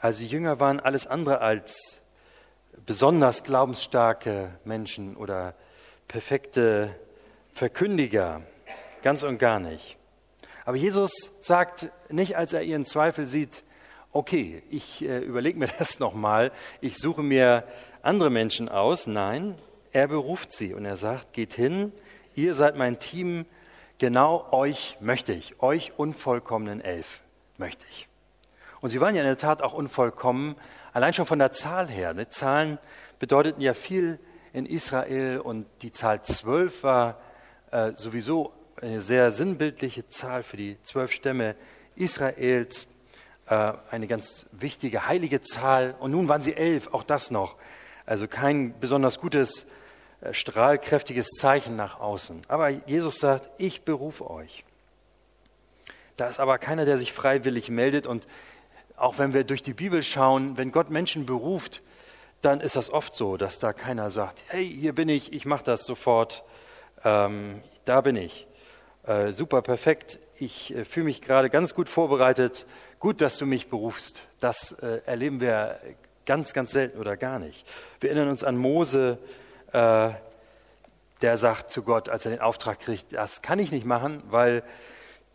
Also 0.00 0.20
die 0.20 0.28
Jünger 0.28 0.60
waren 0.60 0.80
alles 0.80 1.06
andere 1.06 1.40
als 1.40 2.00
besonders 2.84 3.44
glaubensstarke 3.44 4.50
Menschen 4.64 5.16
oder 5.16 5.54
perfekte 6.08 6.94
Verkündiger, 7.54 8.42
ganz 9.06 9.22
und 9.22 9.38
gar 9.38 9.60
nicht. 9.60 9.98
Aber 10.64 10.76
Jesus 10.76 11.12
sagt 11.38 11.90
nicht, 12.08 12.36
als 12.36 12.52
er 12.52 12.62
ihren 12.62 12.84
Zweifel 12.84 13.28
sieht, 13.28 13.62
okay, 14.10 14.64
ich 14.68 15.04
äh, 15.04 15.18
überlege 15.18 15.60
mir 15.60 15.68
das 15.78 16.00
nochmal, 16.00 16.50
ich 16.80 16.98
suche 16.98 17.22
mir 17.22 17.62
andere 18.02 18.30
Menschen 18.30 18.68
aus. 18.68 19.06
Nein, 19.06 19.54
er 19.92 20.08
beruft 20.08 20.52
sie 20.52 20.74
und 20.74 20.84
er 20.84 20.96
sagt, 20.96 21.34
geht 21.34 21.54
hin, 21.54 21.92
ihr 22.34 22.56
seid 22.56 22.74
mein 22.74 22.98
Team, 22.98 23.46
genau 23.98 24.48
euch 24.50 24.96
möchte 24.98 25.32
ich, 25.32 25.62
euch 25.62 25.92
unvollkommenen 25.96 26.80
elf 26.80 27.22
möchte 27.58 27.86
ich. 27.88 28.08
Und 28.80 28.90
sie 28.90 29.00
waren 29.00 29.14
ja 29.14 29.20
in 29.20 29.28
der 29.28 29.38
Tat 29.38 29.62
auch 29.62 29.72
unvollkommen, 29.72 30.56
allein 30.94 31.14
schon 31.14 31.26
von 31.26 31.38
der 31.38 31.52
Zahl 31.52 31.86
her. 31.86 32.12
Ne? 32.12 32.28
Zahlen 32.28 32.80
bedeuteten 33.20 33.60
ja 33.60 33.72
viel 33.72 34.18
in 34.52 34.66
Israel 34.66 35.38
und 35.38 35.64
die 35.82 35.92
Zahl 35.92 36.22
zwölf 36.22 36.82
war 36.82 37.20
äh, 37.70 37.92
sowieso 37.94 38.55
eine 38.80 39.00
sehr 39.00 39.30
sinnbildliche 39.30 40.08
Zahl 40.08 40.42
für 40.42 40.56
die 40.56 40.76
zwölf 40.82 41.12
Stämme 41.12 41.56
Israels, 41.94 42.86
äh, 43.46 43.72
eine 43.90 44.06
ganz 44.06 44.46
wichtige 44.52 45.08
heilige 45.08 45.40
Zahl. 45.42 45.94
Und 45.98 46.10
nun 46.10 46.28
waren 46.28 46.42
sie 46.42 46.54
elf, 46.54 46.88
auch 46.92 47.02
das 47.02 47.30
noch. 47.30 47.56
Also 48.04 48.28
kein 48.28 48.78
besonders 48.78 49.18
gutes 49.20 49.66
äh, 50.20 50.34
strahlkräftiges 50.34 51.28
Zeichen 51.38 51.76
nach 51.76 52.00
außen. 52.00 52.42
Aber 52.48 52.68
Jesus 52.68 53.18
sagt, 53.18 53.50
ich 53.58 53.82
berufe 53.82 54.30
euch. 54.30 54.64
Da 56.16 56.28
ist 56.28 56.40
aber 56.40 56.58
keiner, 56.58 56.84
der 56.84 56.98
sich 56.98 57.12
freiwillig 57.12 57.68
meldet. 57.70 58.06
Und 58.06 58.26
auch 58.96 59.18
wenn 59.18 59.34
wir 59.34 59.44
durch 59.44 59.62
die 59.62 59.74
Bibel 59.74 60.02
schauen, 60.02 60.56
wenn 60.56 60.72
Gott 60.72 60.90
Menschen 60.90 61.26
beruft, 61.26 61.82
dann 62.42 62.60
ist 62.60 62.76
das 62.76 62.90
oft 62.90 63.14
so, 63.14 63.36
dass 63.36 63.58
da 63.58 63.72
keiner 63.72 64.10
sagt, 64.10 64.44
hey, 64.48 64.66
hier 64.66 64.94
bin 64.94 65.08
ich, 65.08 65.32
ich 65.32 65.46
mache 65.46 65.64
das 65.64 65.84
sofort, 65.84 66.44
ähm, 67.04 67.62
da 67.84 68.00
bin 68.02 68.16
ich. 68.16 68.46
Äh, 69.06 69.30
super, 69.30 69.62
perfekt, 69.62 70.18
ich 70.34 70.74
äh, 70.74 70.84
fühle 70.84 71.04
mich 71.04 71.22
gerade 71.22 71.48
ganz 71.48 71.74
gut 71.74 71.88
vorbereitet, 71.88 72.66
gut, 72.98 73.20
dass 73.20 73.38
du 73.38 73.46
mich 73.46 73.68
berufst. 73.68 74.24
Das 74.40 74.72
äh, 74.82 75.00
erleben 75.06 75.40
wir 75.40 75.78
ganz, 76.24 76.52
ganz 76.52 76.72
selten 76.72 76.98
oder 76.98 77.16
gar 77.16 77.38
nicht. 77.38 77.64
Wir 78.00 78.10
erinnern 78.10 78.30
uns 78.30 78.42
an 78.42 78.56
Mose, 78.56 79.18
äh, 79.72 80.08
der 81.22 81.36
sagt 81.36 81.70
zu 81.70 81.84
Gott, 81.84 82.08
als 82.08 82.24
er 82.24 82.32
den 82.32 82.40
Auftrag 82.40 82.80
kriegt, 82.80 83.12
das 83.12 83.42
kann 83.42 83.60
ich 83.60 83.70
nicht 83.70 83.86
machen, 83.86 84.24
weil 84.28 84.64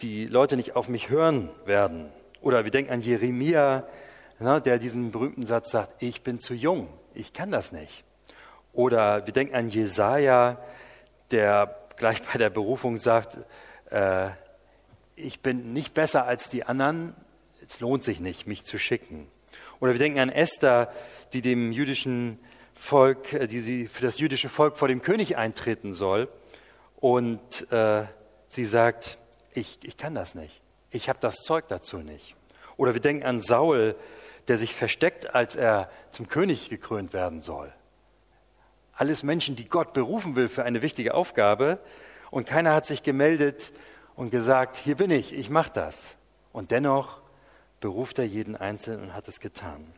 die 0.01 0.25
Leute 0.25 0.58
nicht 0.58 0.75
auf 0.75 0.90
mich 0.90 1.10
hören 1.10 1.50
werden. 1.63 2.10
Oder 2.42 2.66
wir 2.66 2.72
denken 2.72 2.92
an 2.92 3.00
Jeremia, 3.00 3.88
ne, 4.40 4.60
der 4.60 4.80
diesen 4.80 5.12
berühmten 5.12 5.46
Satz 5.46 5.72
sagt, 5.72 5.94
ich 6.04 6.24
bin 6.24 6.42
zu 6.42 6.54
jung, 6.54 6.90
ich 7.13 7.32
kann 7.32 7.51
das 7.51 7.72
nicht. 7.72 8.04
Oder 8.74 9.25
wir 9.28 9.34
denken 9.34 9.56
an 9.56 9.70
Jesaja, 9.70 10.58
der 11.32 11.81
gleich 12.01 12.24
bei 12.24 12.39
der 12.39 12.50
Berufung 12.50 12.98
sagt, 12.98 13.38
äh, 13.91 14.29
ich 15.15 15.41
bin 15.41 15.72
nicht 15.72 15.93
besser 15.93 16.25
als 16.25 16.50
die 16.50 16.63
anderen, 16.63 17.15
es 17.70 17.79
lohnt 17.79 18.03
sich 18.03 18.20
nicht, 18.20 18.48
mich 18.48 18.63
zu 18.63 18.79
schicken. 18.79 19.27
Oder 19.79 19.91
wir 19.91 20.00
denken 20.00 20.20
an 20.20 20.29
Esther, 20.29 20.91
die 21.31 21.43
dem 21.43 21.72
jüdischen 21.72 22.39
Volk, 22.74 23.34
äh, 23.34 23.46
die 23.46 23.60
sie 23.60 23.88
für 23.88 24.01
das 24.01 24.17
jüdische 24.17 24.50
Volk 24.50 24.79
vor 24.79 24.88
dem 24.88 25.03
König 25.03 25.38
eintreten 25.38 25.93
soll. 25.93 26.27
Und 26.96 27.72
äh, 27.72 28.05
sie 28.48 28.65
sagt, 28.65 29.20
ich, 29.53 29.77
ich 29.84 29.96
kann 29.96 30.15
das 30.15 30.34
nicht. 30.34 30.63
Ich 30.89 31.08
habe 31.08 31.20
das 31.22 31.36
Zeug 31.43 31.67
dazu 31.67 32.00
nicht. 32.00 32.36
Oder 32.77 32.96
wir 32.96 33.01
denken 33.01 33.27
an 33.27 33.41
Saul, 33.41 33.96
der 34.48 34.58
sich 34.58 34.74
versteckt, 34.74 35.36
als 35.36 35.55
er 35.55 35.91
zum 36.10 36.27
König 36.27 36.72
gekrönt 36.72 37.13
werden 37.13 37.41
soll. 37.41 37.72
Alles 39.01 39.24
Menschen, 39.24 39.55
die 39.55 39.67
Gott 39.67 39.93
berufen 39.93 40.36
will 40.36 40.48
für 40.48 40.63
eine 40.63 40.84
wichtige 40.84 41.15
Aufgabe. 41.15 41.79
Und 42.29 42.46
keiner 42.46 42.75
hat 42.75 42.86
sich 42.86 43.01
gemeldet 43.01 43.74
und 44.15 44.29
gesagt, 44.29 44.77
hier 44.77 44.96
bin 44.96 45.10
ich, 45.10 45.34
ich 45.34 45.50
mache 45.50 45.72
das. 45.74 46.17
Und 46.53 46.70
dennoch 46.70 47.20
beruft 47.79 48.20
er 48.20 48.25
jeden 48.25 48.55
Einzelnen 48.55 49.05
und 49.05 49.15
hat 49.15 49.27
es 49.27 49.39
getan. 49.39 49.91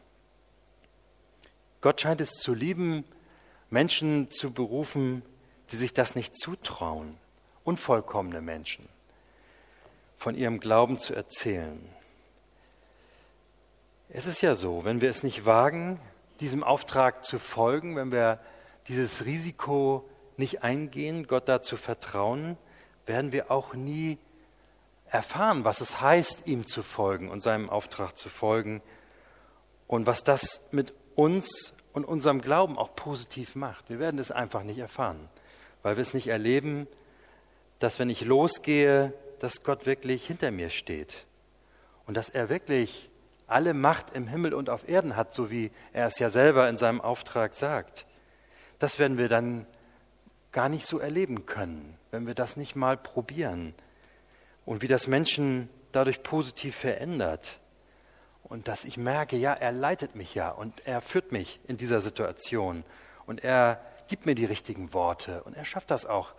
Gott 1.81 1.99
scheint 1.99 2.21
es 2.21 2.35
zu 2.35 2.53
lieben, 2.53 3.03
Menschen 3.69 4.31
zu 4.31 4.51
berufen, 4.53 5.21
die 5.71 5.75
sich 5.75 5.91
das 5.91 6.15
nicht 6.15 6.37
zutrauen, 6.37 7.17
unvollkommene 7.65 8.39
Menschen, 8.39 8.87
von 10.17 10.33
ihrem 10.33 10.61
Glauben 10.61 10.97
zu 10.97 11.13
erzählen. 11.13 11.89
Es 14.07 14.27
ist 14.27 14.39
ja 14.39 14.55
so, 14.55 14.85
wenn 14.85 15.01
wir 15.01 15.09
es 15.09 15.23
nicht 15.23 15.45
wagen, 15.45 15.99
diesem 16.39 16.63
Auftrag 16.63 17.25
zu 17.25 17.37
folgen, 17.37 17.97
wenn 17.97 18.13
wir 18.13 18.39
dieses 18.87 19.25
Risiko 19.25 20.09
nicht 20.37 20.63
eingehen, 20.63 21.27
Gott 21.27 21.47
dazu 21.47 21.77
vertrauen, 21.77 22.57
werden 23.05 23.31
wir 23.31 23.51
auch 23.51 23.73
nie 23.73 24.17
erfahren, 25.07 25.63
was 25.63 25.81
es 25.81 26.01
heißt, 26.01 26.47
ihm 26.47 26.65
zu 26.65 26.81
folgen 26.81 27.29
und 27.29 27.41
seinem 27.43 27.69
Auftrag 27.69 28.17
zu 28.17 28.29
folgen 28.29 28.81
und 29.87 30.07
was 30.07 30.23
das 30.23 30.61
mit 30.71 30.93
uns 31.15 31.73
und 31.93 32.05
unserem 32.05 32.41
Glauben 32.41 32.77
auch 32.77 32.95
positiv 32.95 33.55
macht. 33.55 33.89
Wir 33.89 33.99
werden 33.99 34.19
es 34.19 34.31
einfach 34.31 34.63
nicht 34.63 34.79
erfahren, 34.79 35.29
weil 35.83 35.97
wir 35.97 36.01
es 36.01 36.13
nicht 36.13 36.27
erleben, 36.27 36.87
dass 37.79 37.99
wenn 37.99 38.09
ich 38.09 38.21
losgehe, 38.21 39.13
dass 39.39 39.63
Gott 39.63 39.85
wirklich 39.85 40.25
hinter 40.25 40.51
mir 40.51 40.69
steht 40.69 41.25
und 42.07 42.17
dass 42.17 42.29
er 42.29 42.49
wirklich 42.49 43.09
alle 43.45 43.73
Macht 43.73 44.15
im 44.15 44.27
Himmel 44.27 44.53
und 44.53 44.69
auf 44.69 44.87
Erden 44.87 45.15
hat, 45.15 45.33
so 45.33 45.51
wie 45.51 45.69
er 45.91 46.07
es 46.07 46.17
ja 46.17 46.29
selber 46.29 46.67
in 46.69 46.77
seinem 46.77 47.01
Auftrag 47.01 47.53
sagt. 47.53 48.05
Das 48.83 48.99
werden 48.99 49.17
wir 49.17 49.29
dann 49.29 49.65
gar 50.51 50.67
nicht 50.67 50.85
so 50.85 50.99
erleben 50.99 51.45
können, 51.45 51.97
wenn 52.11 52.27
wir 52.27 52.33
das 52.33 52.57
nicht 52.57 52.75
mal 52.75 52.97
probieren. 52.97 53.73
Und 54.65 54.81
wie 54.81 54.89
das 54.89 55.07
Menschen 55.07 55.69
dadurch 55.93 56.21
positiv 56.21 56.75
verändert. 56.75 57.61
Und 58.43 58.67
dass 58.67 58.83
ich 58.83 58.97
merke, 58.97 59.37
ja, 59.37 59.53
er 59.53 59.71
leitet 59.71 60.15
mich 60.15 60.35
ja 60.35 60.49
und 60.49 60.85
er 60.85 60.99
führt 60.99 61.31
mich 61.31 61.61
in 61.65 61.77
dieser 61.77 62.01
Situation. 62.01 62.83
Und 63.25 63.41
er 63.41 63.79
gibt 64.09 64.25
mir 64.25 64.35
die 64.35 64.43
richtigen 64.43 64.93
Worte. 64.93 65.43
Und 65.43 65.55
er 65.55 65.63
schafft 65.63 65.89
das 65.89 66.05
auch, 66.05 66.35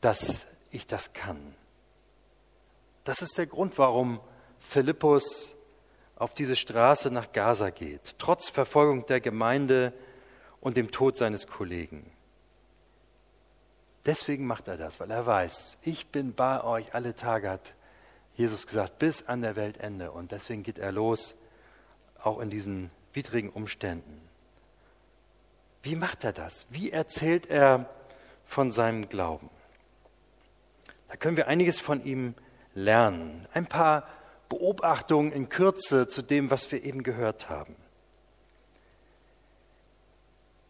dass 0.00 0.48
ich 0.72 0.88
das 0.88 1.12
kann. 1.12 1.54
Das 3.04 3.22
ist 3.22 3.38
der 3.38 3.46
Grund, 3.46 3.78
warum 3.78 4.18
Philippus 4.58 5.54
auf 6.16 6.34
diese 6.34 6.56
Straße 6.56 7.12
nach 7.12 7.30
Gaza 7.30 7.70
geht, 7.70 8.16
trotz 8.18 8.48
Verfolgung 8.48 9.06
der 9.06 9.20
Gemeinde 9.20 9.92
und 10.64 10.76
dem 10.78 10.90
Tod 10.90 11.16
seines 11.16 11.46
Kollegen. 11.46 12.10
Deswegen 14.06 14.46
macht 14.46 14.66
er 14.66 14.76
das, 14.76 14.98
weil 14.98 15.10
er 15.10 15.24
weiß, 15.24 15.76
ich 15.82 16.08
bin 16.08 16.34
bei 16.34 16.64
euch 16.64 16.94
alle 16.94 17.14
Tage, 17.14 17.50
hat 17.50 17.74
Jesus 18.34 18.66
gesagt, 18.66 18.98
bis 18.98 19.26
an 19.26 19.42
der 19.42 19.56
Weltende. 19.56 20.10
Und 20.10 20.32
deswegen 20.32 20.62
geht 20.62 20.78
er 20.78 20.90
los, 20.90 21.36
auch 22.22 22.40
in 22.40 22.48
diesen 22.50 22.90
widrigen 23.12 23.50
Umständen. 23.50 24.20
Wie 25.82 25.96
macht 25.96 26.24
er 26.24 26.32
das? 26.32 26.66
Wie 26.70 26.90
erzählt 26.90 27.46
er 27.46 27.90
von 28.46 28.72
seinem 28.72 29.08
Glauben? 29.08 29.50
Da 31.08 31.16
können 31.16 31.36
wir 31.36 31.46
einiges 31.46 31.78
von 31.78 32.02
ihm 32.04 32.34
lernen. 32.74 33.46
Ein 33.52 33.66
paar 33.66 34.08
Beobachtungen 34.48 35.30
in 35.30 35.50
Kürze 35.50 36.08
zu 36.08 36.22
dem, 36.22 36.50
was 36.50 36.72
wir 36.72 36.82
eben 36.84 37.02
gehört 37.02 37.50
haben. 37.50 37.76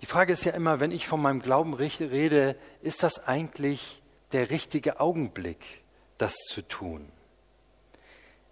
Die 0.04 0.10
Frage 0.10 0.34
ist 0.34 0.44
ja 0.44 0.52
immer, 0.52 0.80
wenn 0.80 0.90
ich 0.90 1.08
von 1.08 1.22
meinem 1.22 1.40
Glauben 1.40 1.72
rede, 1.72 2.56
ist 2.82 3.02
das 3.02 3.26
eigentlich 3.26 4.02
der 4.32 4.50
richtige 4.50 5.00
Augenblick, 5.00 5.82
das 6.18 6.34
zu 6.34 6.60
tun? 6.60 7.10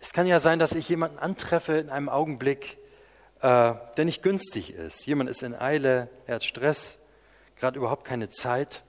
Es 0.00 0.14
kann 0.14 0.26
ja 0.26 0.40
sein, 0.40 0.58
dass 0.58 0.72
ich 0.72 0.88
jemanden 0.88 1.18
antreffe 1.18 1.74
in 1.74 1.90
einem 1.90 2.08
Augenblick, 2.08 2.78
äh, 3.42 3.74
der 3.98 4.04
nicht 4.06 4.22
günstig 4.22 4.72
ist. 4.72 5.04
Jemand 5.04 5.28
ist 5.28 5.42
in 5.42 5.54
Eile, 5.54 6.08
er 6.26 6.36
hat 6.36 6.44
Stress, 6.44 6.96
gerade 7.56 7.78
überhaupt 7.78 8.06
keine 8.06 8.30
Zeit. 8.30 8.82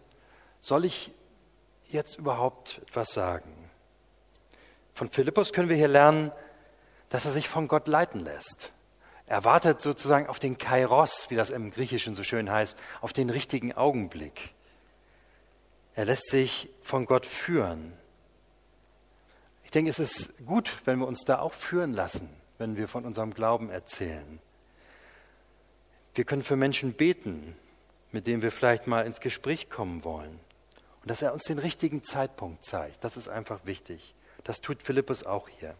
Soll 0.62 0.86
ich 0.86 1.12
jetzt 1.90 2.18
überhaupt 2.18 2.80
etwas 2.84 3.10
sagen? 3.10 3.70
Von 4.94 5.10
Philippus 5.10 5.52
können 5.52 5.68
wir 5.68 5.76
hier 5.76 5.90
lernen, 5.90 6.32
dass 7.10 7.26
er 7.26 7.32
sich 7.32 7.50
von 7.50 7.68
Gott 7.68 7.90
leiten 7.90 8.22
lässt. 8.22 8.72
Er 9.26 9.46
wartet 9.46 9.82
sozusagen 9.82 10.28
auf 10.28 10.40
den 10.40 10.58
Kairos, 10.58 11.30
wie 11.30 11.36
das 11.36 11.50
im 11.50 11.72
Griechischen 11.72 12.14
so 12.14 12.24
schön 12.24 12.52
heißt, 12.52 12.78
auf 13.02 13.14
den 13.14 13.30
richtigen 13.30 13.74
Augenblick. 13.74 14.54
Er 15.96 16.06
lässt 16.06 16.30
sich 16.30 16.70
von 16.82 17.06
Gott 17.06 17.26
führen. 17.26 17.94
Ich 19.64 19.72
denke, 19.72 19.90
es 19.90 20.00
ist 20.00 20.46
gut, 20.46 20.82
wenn 20.86 21.00
wir 21.00 21.08
uns 21.08 21.22
da 21.26 21.40
auch 21.40 21.54
führen 21.54 21.94
lassen, 21.94 22.30
wenn 22.58 22.78
wir 22.78 22.88
von 22.88 23.06
unserem 23.06 23.34
Glauben 23.34 23.70
erzählen. 23.70 24.40
Wir 26.16 26.26
können 26.26 26.44
für 26.44 26.56
Menschen 26.56 26.94
beten, 26.94 27.56
mit 28.12 28.28
denen 28.28 28.42
wir 28.42 28.52
vielleicht 28.52 28.88
mal 28.88 29.06
ins 29.06 29.20
Gespräch 29.20 29.70
kommen 29.70 30.04
wollen. 30.04 30.40
Und 31.02 31.10
dass 31.10 31.22
er 31.22 31.34
uns 31.34 31.44
den 31.44 31.60
richtigen 31.60 32.04
Zeitpunkt 32.04 32.64
zeigt, 32.64 33.04
das 33.04 33.18
ist 33.18 33.28
einfach 33.28 33.66
wichtig. 33.66 34.16
Das 34.44 34.62
tut 34.62 34.84
Philippus 34.84 35.24
auch 35.24 35.48
hier. 35.48 35.76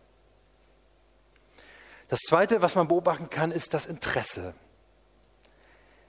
Das 2.14 2.20
Zweite, 2.28 2.62
was 2.62 2.76
man 2.76 2.88
beobachten 2.88 3.32
kann, 3.32 3.50
ist 3.50 3.74
das 3.74 3.88
Interesse. 3.88 4.54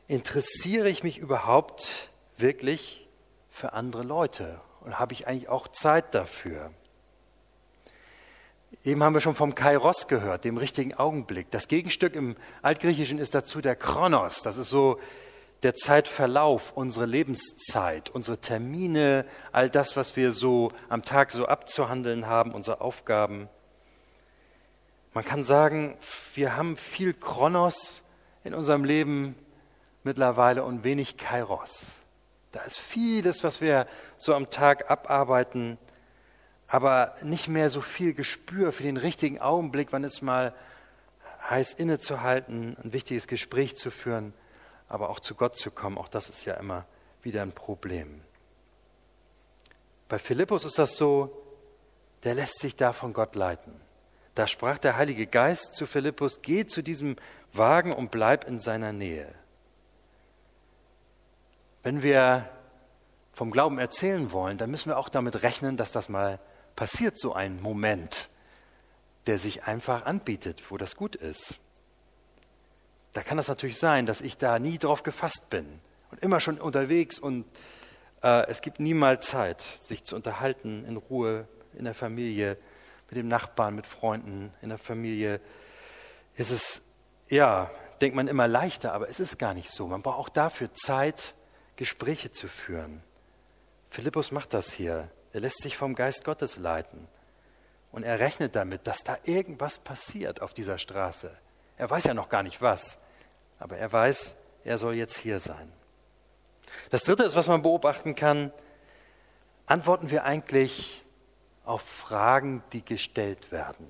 Interessiere 0.07 0.91
ich 0.91 1.03
mich 1.03 1.17
überhaupt 1.17 2.11
wirklich 2.37 3.09
für 3.49 3.73
andere 3.73 4.03
Leute? 4.03 4.61
Und 4.83 4.99
habe 4.99 5.15
ich 5.15 5.27
eigentlich 5.27 5.49
auch 5.49 5.67
Zeit 5.67 6.15
dafür? 6.15 6.73
Eben 8.85 9.03
haben 9.03 9.15
wir 9.15 9.23
schon 9.23 9.35
vom 9.35 9.55
Kairos 9.55 10.07
gehört, 10.07 10.45
dem 10.45 10.59
richtigen 10.59 10.93
Augenblick. 10.93 11.51
Das 11.51 11.69
Gegenstück 11.69 12.17
im 12.17 12.37
Altgriechischen 12.61 13.19
ist 13.19 13.35
dazu 13.35 13.63
der 13.63 13.75
Chronos. 13.75 14.43
Das 14.43 14.59
ist 14.59 14.69
so 14.69 15.01
der 15.63 15.75
Zeitverlauf, 15.75 16.73
unsere 16.73 17.07
Lebenszeit, 17.07 18.11
unsere 18.11 18.37
Termine, 18.37 19.25
all 19.53 19.71
das, 19.71 19.97
was 19.97 20.17
wir 20.17 20.33
so 20.33 20.71
am 20.91 21.01
Tag 21.01 21.31
so 21.31 21.47
abzuhandeln 21.47 22.27
haben, 22.27 22.53
unsere 22.53 22.83
Aufgaben. 22.83 23.49
Man 25.15 25.25
kann 25.25 25.45
sagen, 25.45 25.97
wir 26.35 26.57
haben 26.57 26.77
viel 26.77 27.15
Chronos 27.15 28.03
in 28.43 28.53
unserem 28.53 28.85
Leben 28.85 29.37
mittlerweile 30.03 30.65
und 30.65 30.85
wenig 30.85 31.17
Kairos. 31.17 31.95
Da 32.53 32.61
ist 32.63 32.79
vieles, 32.79 33.43
was 33.43 33.61
wir 33.61 33.87
so 34.19 34.35
am 34.35 34.51
Tag 34.51 34.91
abarbeiten, 34.91 35.79
aber 36.67 37.15
nicht 37.23 37.49
mehr 37.49 37.71
so 37.71 37.81
viel 37.81 38.13
Gespür 38.13 38.73
für 38.73 38.83
den 38.83 38.97
richtigen 38.97 39.41
Augenblick, 39.41 39.93
wann 39.93 40.05
es 40.05 40.21
mal 40.21 40.55
heißt, 41.49 41.79
innezuhalten, 41.79 42.77
ein 42.83 42.93
wichtiges 42.93 43.27
Gespräch 43.27 43.77
zu 43.77 43.91
führen 43.91 44.35
aber 44.89 45.11
auch 45.11 45.21
zu 45.21 45.35
Gott 45.35 45.57
zu 45.57 45.71
kommen, 45.71 45.99
auch 45.99 46.09
das 46.09 46.29
ist 46.29 46.45
ja 46.45 46.55
immer 46.55 46.87
wieder 47.23 47.43
ein 47.43 47.53
Problem. 47.53 48.21
Bei 50.09 50.19
Philippus 50.19 50.65
ist 50.65 50.79
das 50.79 50.97
so, 50.97 51.43
der 52.23 52.35
lässt 52.35 52.61
sich 52.61 52.77
da 52.77 52.93
von 52.93 53.13
Gott 53.13 53.35
leiten. 53.35 53.81
Da 54.35 54.47
sprach 54.47 54.79
der 54.79 54.97
Heilige 54.97 55.27
Geist 55.27 55.75
zu 55.75 55.87
Philippus, 55.87 56.43
geh 56.43 56.67
zu 56.67 56.83
diesem 56.83 57.17
Wagen 57.53 57.93
und 57.93 58.11
bleib 58.11 58.45
in 58.49 58.61
seiner 58.61 58.93
Nähe. 58.93 59.33
Wenn 61.83 62.03
wir 62.03 62.49
vom 63.33 63.51
Glauben 63.51 63.79
erzählen 63.79 64.33
wollen, 64.33 64.59
dann 64.59 64.71
müssen 64.71 64.91
wir 64.91 64.99
auch 64.99 65.09
damit 65.09 65.43
rechnen, 65.43 65.77
dass 65.77 65.93
das 65.93 66.09
mal 66.09 66.41
passiert, 66.77 67.19
so 67.19 67.33
ein 67.33 67.61
Moment, 67.63 68.29
der 69.27 69.39
sich 69.39 69.65
einfach 69.65 70.07
anbietet, 70.07 70.71
wo 70.71 70.77
das 70.77 70.97
gut 70.97 71.15
ist 71.15 71.61
da 73.15 73.23
kann 73.23 73.39
das 73.39 73.49
natürlich 73.49 73.79
sein, 73.79 74.05
dass 74.07 74.21
ich 74.21 74.37
da 74.37 74.59
nie 74.59 74.77
drauf 74.77 75.03
gefasst 75.03 75.49
bin 75.49 75.81
und 76.11 76.23
immer 76.23 76.41
schon 76.41 76.61
unterwegs 76.61 77.19
und 77.19 77.47
äh, 78.23 78.47
es 78.49 78.61
gibt 78.61 78.81
niemals 78.81 79.29
Zeit, 79.29 79.63
sich 79.63 80.05
zu 80.05 80.17
unterhalten 80.17 80.85
in 80.85 80.97
Ruhe 80.97 81.49
in 81.79 81.85
der 81.85 81.95
Familie, 81.95 82.59
mit 83.15 83.23
dem 83.23 83.29
Nachbarn, 83.29 83.75
mit 83.75 83.87
Freunden 83.87 84.53
in 84.61 84.69
der 84.69 84.79
Familie. 84.79 85.41
Ist 86.37 86.51
es, 86.51 86.83
ja, 87.29 87.71
denkt 88.01 88.17
man 88.17 88.29
immer 88.29 88.49
leichter, 88.49 88.93
aber 88.93 89.09
es 89.09 89.21
ist 89.21 89.39
gar 89.39 89.55
nicht 89.55 89.71
so. 89.71 89.87
Man 89.87 90.03
braucht 90.03 90.19
auch 90.19 90.29
dafür 90.29 90.73
Zeit, 90.75 91.35
Gespräche 91.77 92.31
zu 92.31 92.49
führen. 92.49 93.03
Philippus 93.91 94.33
macht 94.33 94.55
das 94.55 94.73
hier. 94.73 95.11
Er 95.33 95.41
lässt 95.41 95.63
sich 95.63 95.77
vom 95.77 95.95
Geist 95.95 96.25
Gottes 96.25 96.57
leiten. 96.57 97.09
Und 97.91 98.03
er 98.03 98.19
rechnet 98.19 98.57
damit, 98.57 98.87
dass 98.87 99.05
da 99.05 99.17
irgendwas 99.25 99.79
passiert 99.79 100.43
auf 100.43 100.55
dieser 100.55 100.79
Straße. 100.79 101.31
Er 101.77 101.91
weiß 101.91 102.05
ja 102.05 102.15
noch 102.15 102.29
gar 102.29 102.43
nicht 102.43 102.61
was 102.61 102.99
aber 103.59 103.79
er 103.79 103.93
weiß, 103.93 104.37
er 104.65 104.79
soll 104.79 104.95
jetzt 104.95 105.17
hier 105.17 105.41
sein. 105.41 105.73
Das 106.91 107.03
Dritte 107.03 107.25
ist, 107.25 107.37
was 107.37 107.49
man 107.49 107.63
beobachten 107.63 108.15
kann, 108.15 108.53
antworten 109.67 110.11
wir 110.11 110.25
eigentlich 110.25 111.04
auf 111.65 111.83
Fragen, 111.83 112.63
die 112.73 112.85
gestellt 112.85 113.51
werden. 113.53 113.89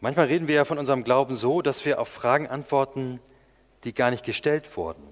Manchmal 0.00 0.26
reden 0.26 0.48
wir 0.48 0.56
ja 0.56 0.64
von 0.64 0.78
unserem 0.78 1.02
Glauben 1.02 1.34
so, 1.34 1.62
dass 1.62 1.84
wir 1.84 2.00
auf 2.00 2.08
Fragen 2.08 2.46
antworten, 2.46 3.20
die 3.84 3.94
gar 3.94 4.10
nicht 4.10 4.24
gestellt 4.24 4.76
wurden 4.76 5.02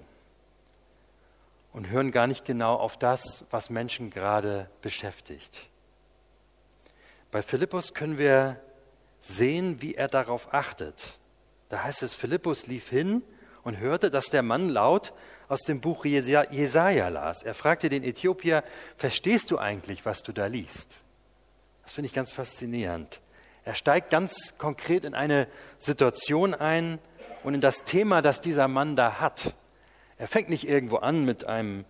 und 1.73 1.89
hören 1.89 2.11
gar 2.11 2.27
nicht 2.27 2.45
genau 2.45 2.75
auf 2.75 2.97
das, 2.97 3.45
was 3.49 3.69
Menschen 3.69 4.11
gerade 4.11 4.69
beschäftigt. 4.81 5.67
Bei 7.31 7.41
Philippus 7.41 7.95
können 7.95 8.19
wir 8.19 8.59
sehen, 9.19 9.81
wie 9.81 9.95
er 9.95 10.07
darauf 10.07 10.53
achtet. 10.53 11.17
Da 11.69 11.83
heißt 11.83 12.03
es, 12.03 12.13
Philippus 12.13 12.67
lief 12.67 12.89
hin 12.89 13.23
und 13.63 13.79
hörte, 13.79 14.11
dass 14.11 14.27
der 14.27 14.43
Mann 14.43 14.69
laut 14.69 15.13
aus 15.47 15.61
dem 15.61 15.81
Buch 15.81 16.05
Jesaja 16.05 17.09
las. 17.09 17.43
Er 17.43 17.53
fragte 17.53 17.89
den 17.89 18.03
Äthiopier, 18.03 18.63
verstehst 18.97 19.51
du 19.51 19.57
eigentlich, 19.57 20.05
was 20.05 20.23
du 20.23 20.31
da 20.31 20.47
liest? 20.47 20.97
Das 21.83 21.93
finde 21.93 22.07
ich 22.07 22.13
ganz 22.13 22.31
faszinierend. 22.31 23.19
Er 23.65 23.75
steigt 23.75 24.09
ganz 24.09 24.57
konkret 24.57 25.05
in 25.05 25.13
eine 25.13 25.47
Situation 25.77 26.53
ein 26.53 26.99
und 27.43 27.53
in 27.53 27.61
das 27.61 27.83
Thema, 27.83 28.21
das 28.21 28.41
dieser 28.41 28.67
Mann 28.67 28.95
da 28.95 29.19
hat. 29.19 29.53
Er 30.17 30.27
fängt 30.27 30.49
nicht 30.49 30.67
irgendwo 30.67 30.97
an 30.97 31.25
mit 31.25 31.45
einem 31.45 31.85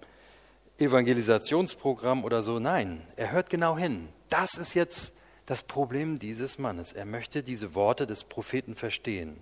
Evangelisationsprogramm 0.77 2.23
oder 2.23 2.41
so. 2.41 2.59
Nein, 2.59 3.05
er 3.15 3.31
hört 3.31 3.49
genau 3.49 3.77
hin. 3.77 4.09
Das 4.29 4.55
ist 4.55 4.73
jetzt 4.73 5.13
das 5.45 5.63
Problem 5.63 6.19
dieses 6.19 6.57
Mannes. 6.57 6.93
Er 6.93 7.05
möchte 7.05 7.43
diese 7.43 7.75
Worte 7.75 8.07
des 8.07 8.23
Propheten 8.23 8.75
verstehen. 8.75 9.37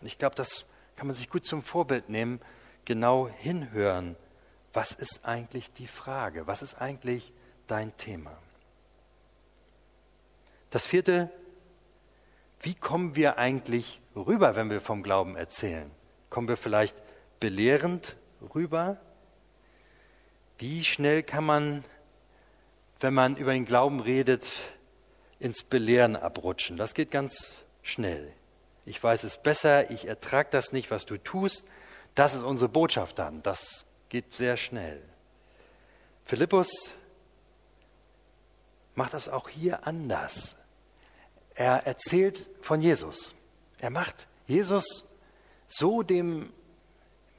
Und 0.00 0.06
ich 0.06 0.18
glaube, 0.18 0.34
das 0.34 0.66
kann 0.96 1.06
man 1.06 1.16
sich 1.16 1.28
gut 1.28 1.46
zum 1.46 1.62
Vorbild 1.62 2.08
nehmen, 2.08 2.40
genau 2.86 3.28
hinhören. 3.28 4.16
Was 4.72 4.92
ist 4.92 5.20
eigentlich 5.24 5.72
die 5.72 5.86
Frage? 5.86 6.46
Was 6.46 6.62
ist 6.62 6.74
eigentlich 6.74 7.32
dein 7.66 7.96
Thema. 7.96 8.36
Das 10.70 10.86
vierte, 10.86 11.30
wie 12.60 12.74
kommen 12.74 13.14
wir 13.14 13.38
eigentlich 13.38 14.00
rüber, 14.14 14.56
wenn 14.56 14.70
wir 14.70 14.80
vom 14.80 15.02
Glauben 15.02 15.36
erzählen? 15.36 15.90
Kommen 16.30 16.48
wir 16.48 16.56
vielleicht 16.56 17.02
belehrend 17.40 18.16
rüber? 18.54 18.98
Wie 20.58 20.84
schnell 20.84 21.22
kann 21.22 21.44
man, 21.44 21.84
wenn 23.00 23.14
man 23.14 23.36
über 23.36 23.52
den 23.52 23.66
Glauben 23.66 24.00
redet, 24.00 24.56
ins 25.38 25.62
Belehren 25.62 26.16
abrutschen? 26.16 26.76
Das 26.76 26.94
geht 26.94 27.10
ganz 27.10 27.64
schnell. 27.82 28.32
Ich 28.84 29.02
weiß 29.02 29.24
es 29.24 29.38
besser, 29.38 29.90
ich 29.90 30.06
ertrage 30.06 30.48
das 30.50 30.72
nicht, 30.72 30.90
was 30.90 31.06
du 31.06 31.18
tust. 31.18 31.66
Das 32.16 32.34
ist 32.34 32.42
unsere 32.42 32.68
Botschaft 32.68 33.20
dann. 33.20 33.42
Das 33.42 33.86
geht 34.08 34.32
sehr 34.32 34.56
schnell. 34.56 35.00
Philippus 36.24 36.94
macht 38.96 39.14
das 39.14 39.28
auch 39.28 39.48
hier 39.48 39.86
anders. 39.86 40.56
Er 41.54 41.86
erzählt 41.86 42.50
von 42.62 42.80
Jesus. 42.80 43.34
Er 43.78 43.90
macht 43.90 44.26
Jesus 44.46 45.04
so 45.68 46.02
dem 46.02 46.52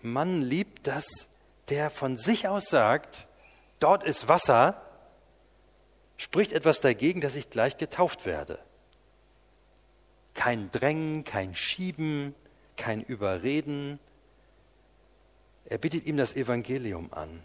Mann 0.01 0.41
lieb, 0.41 0.83
dass 0.83 1.27
der 1.69 1.89
von 1.89 2.17
sich 2.17 2.47
aus 2.47 2.69
sagt, 2.69 3.27
dort 3.79 4.03
ist 4.03 4.27
Wasser, 4.27 4.81
spricht 6.17 6.51
etwas 6.51 6.81
dagegen, 6.81 7.19
dass 7.19 7.35
ich 7.35 7.49
gleich 7.49 7.77
getauft 7.77 8.25
werde. 8.25 8.59
Kein 10.33 10.71
Drängen, 10.71 11.23
kein 11.23 11.55
Schieben, 11.55 12.35
kein 12.75 13.01
Überreden. 13.01 13.99
Er 15.69 15.77
bietet 15.77 16.05
ihm 16.05 16.17
das 16.17 16.35
Evangelium 16.35 17.13
an. 17.13 17.43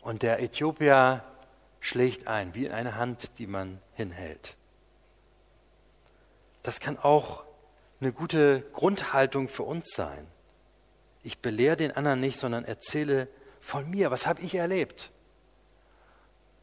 Und 0.00 0.22
der 0.22 0.40
Äthiopier 0.40 1.24
schlägt 1.80 2.26
ein, 2.26 2.54
wie 2.54 2.66
in 2.66 2.72
eine 2.72 2.96
Hand, 2.96 3.38
die 3.38 3.46
man 3.46 3.80
hinhält. 3.94 4.56
Das 6.62 6.80
kann 6.80 6.98
auch 6.98 7.44
eine 8.00 8.12
gute 8.12 8.60
Grundhaltung 8.72 9.48
für 9.48 9.64
uns 9.64 9.90
sein. 9.94 10.26
Ich 11.22 11.38
belehre 11.38 11.76
den 11.76 11.92
anderen 11.92 12.20
nicht, 12.20 12.38
sondern 12.38 12.64
erzähle 12.64 13.28
von 13.60 13.90
mir, 13.90 14.10
was 14.12 14.26
habe 14.26 14.42
ich 14.42 14.54
erlebt? 14.54 15.10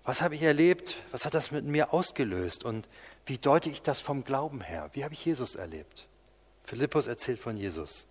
Was 0.06 0.22
habe 0.22 0.36
ich 0.36 0.44
erlebt? 0.44 1.02
Was 1.12 1.26
hat 1.26 1.34
das 1.34 1.52
mit 1.52 1.66
mir 1.66 1.94
ausgelöst? 1.94 2.64
Und 2.64 2.88
wie 3.26 3.38
deute 3.38 3.70
ich 3.70 3.82
das 3.82 4.00
vom 4.00 4.24
Glauben 4.24 4.62
her? 4.62 4.90
Wie 4.94 5.04
habe 5.04 5.14
ich 5.14 5.26
Jesus 5.26 5.56
erlebt? 5.56 6.08
Philippus 6.64 7.08
erzählt 7.08 7.40
von 7.40 7.58
Jesus. 7.58 8.08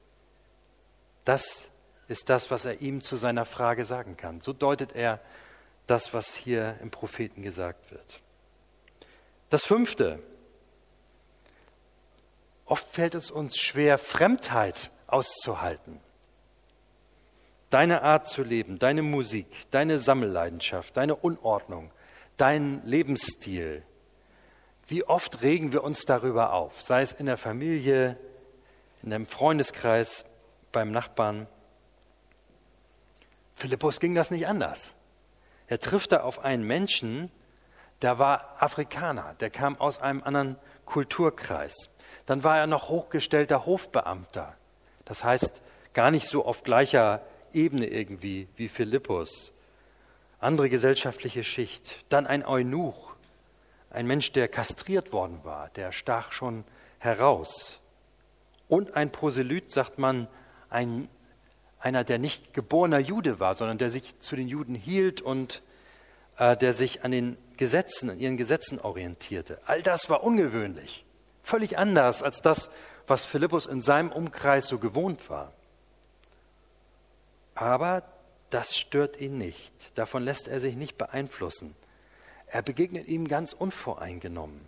Das 1.25 1.72
ist 2.13 2.29
das, 2.29 2.51
was 2.51 2.65
er 2.65 2.81
ihm 2.81 3.01
zu 3.01 3.17
seiner 3.17 3.45
Frage 3.45 3.85
sagen 3.85 4.17
kann. 4.17 4.41
So 4.41 4.53
deutet 4.53 4.95
er 4.95 5.21
das, 5.87 6.15
was 6.15 6.35
hier 6.35 6.77
im 6.81 6.91
Propheten 6.91 7.43
gesagt 7.43 7.91
wird. 7.91 8.21
Das 9.51 9.65
fünfte. 9.65 10.23
Oft 12.67 12.87
fällt 12.87 13.15
es 13.15 13.31
uns 13.31 13.59
schwer, 13.59 13.99
Fremdheit 13.99 14.91
auszuhalten. 15.09 16.01
Deine 17.71 18.03
Art 18.03 18.29
zu 18.29 18.43
leben, 18.43 18.79
deine 18.79 19.03
Musik, 19.03 19.47
deine 19.71 19.99
Sammelleidenschaft, 19.99 20.97
deine 20.97 21.17
Unordnung, 21.17 21.91
dein 22.37 22.83
Lebensstil. 22.85 23.83
Wie 24.87 25.05
oft 25.05 25.43
regen 25.43 25.73
wir 25.73 25.83
uns 25.83 26.03
darüber 26.03 26.53
auf, 26.53 26.83
sei 26.83 27.03
es 27.03 27.13
in 27.13 27.27
der 27.27 27.39
Familie, 27.39 28.17
in 29.03 29.13
einem 29.13 29.27
Freundeskreis, 29.27 30.25
beim 30.73 30.91
Nachbarn. 30.91 31.47
Philippus 33.63 34.01
ging 34.01 34.17
das 34.17 34.33
nicht 34.33 34.49
anders. 34.49 34.93
Er 35.69 35.79
trifft 35.79 36.11
da 36.11 36.23
auf 36.23 36.45
einen 36.45 36.67
Menschen, 36.67 37.31
der 38.03 38.19
war 38.19 38.57
Afrikaner, 38.59 39.37
der 39.39 39.51
kam 39.51 39.81
aus 39.81 40.01
einem 40.01 40.21
anderen 40.25 40.57
Kulturkreis. 40.85 41.73
Dann 42.27 42.43
war 42.43 42.59
er 42.59 42.67
noch 42.67 42.89
hochgestellter 42.89 43.65
Hofbeamter. 43.65 44.57
Das 45.05 45.23
heißt, 45.23 45.63
gar 45.93 46.11
nicht 46.11 46.27
so 46.27 46.45
auf 46.45 46.65
gleicher 46.65 47.23
Ebene 47.53 47.87
irgendwie 47.87 48.49
wie 48.57 48.69
Philippus. 48.69 49.53
Andere 50.41 50.69
gesellschaftliche 50.69 51.45
Schicht. 51.45 52.05
Dann 52.09 52.27
ein 52.27 52.45
Eunuch, 52.45 53.15
ein 53.91 54.09
Mensch, 54.09 54.33
der 54.33 54.49
kastriert 54.49 55.13
worden 55.13 55.39
war, 55.45 55.69
der 55.77 55.93
stach 55.93 56.33
schon 56.33 56.65
heraus. 56.99 57.81
Und 58.67 58.97
ein 58.97 59.13
Proselyt, 59.13 59.71
sagt 59.71 60.01
man, 60.01 60.27
ein 60.69 61.09
einer, 61.83 62.05
der 62.05 62.19
nicht 62.19 62.55
geborener 62.55 63.01
Jude 63.01 63.41
war, 63.41 63.55
sondern 63.55 63.77
der 63.77 63.91
sich 63.91 64.19
zu 64.21 64.37
den 64.37 64.49
Juden 64.49 64.75
hielt 64.75 65.21
und 65.21 65.63
äh, 66.39 66.57
der 66.57 66.73
sich 66.73 67.05
an 67.05 67.11
den 67.11 67.37
Gesetzen, 67.57 68.11
an 68.11 68.19
ihren 68.19 68.37
Gesetzen 68.37 68.81
orientierte. 68.81 69.61
All 69.67 69.83
das 69.83 70.09
war 70.09 70.23
ungewöhnlich, 70.23 71.05
völlig 71.43 71.77
anders 71.79 72.23
als 72.23 72.41
das, 72.41 72.71
was 73.07 73.25
Philippus 73.25 73.67
in 73.67 73.81
seinem 73.81 74.13
Umkreis 74.13 74.69
so 74.69 74.79
gewohnt 74.79 75.29
war. 75.29 75.53
Aber 77.55 78.05
das 78.51 78.77
stört 78.77 79.21
ihn 79.21 79.39
nicht. 79.39 79.73
Davon 79.99 80.23
lässt 80.23 80.47
er 80.47 80.61
sich 80.61 80.77
nicht 80.77 80.97
beeinflussen. 80.97 81.75
Er 82.47 82.63
begegnet 82.63 83.09
ihm 83.09 83.27
ganz 83.27 83.53
unvoreingenommen. 83.53 84.61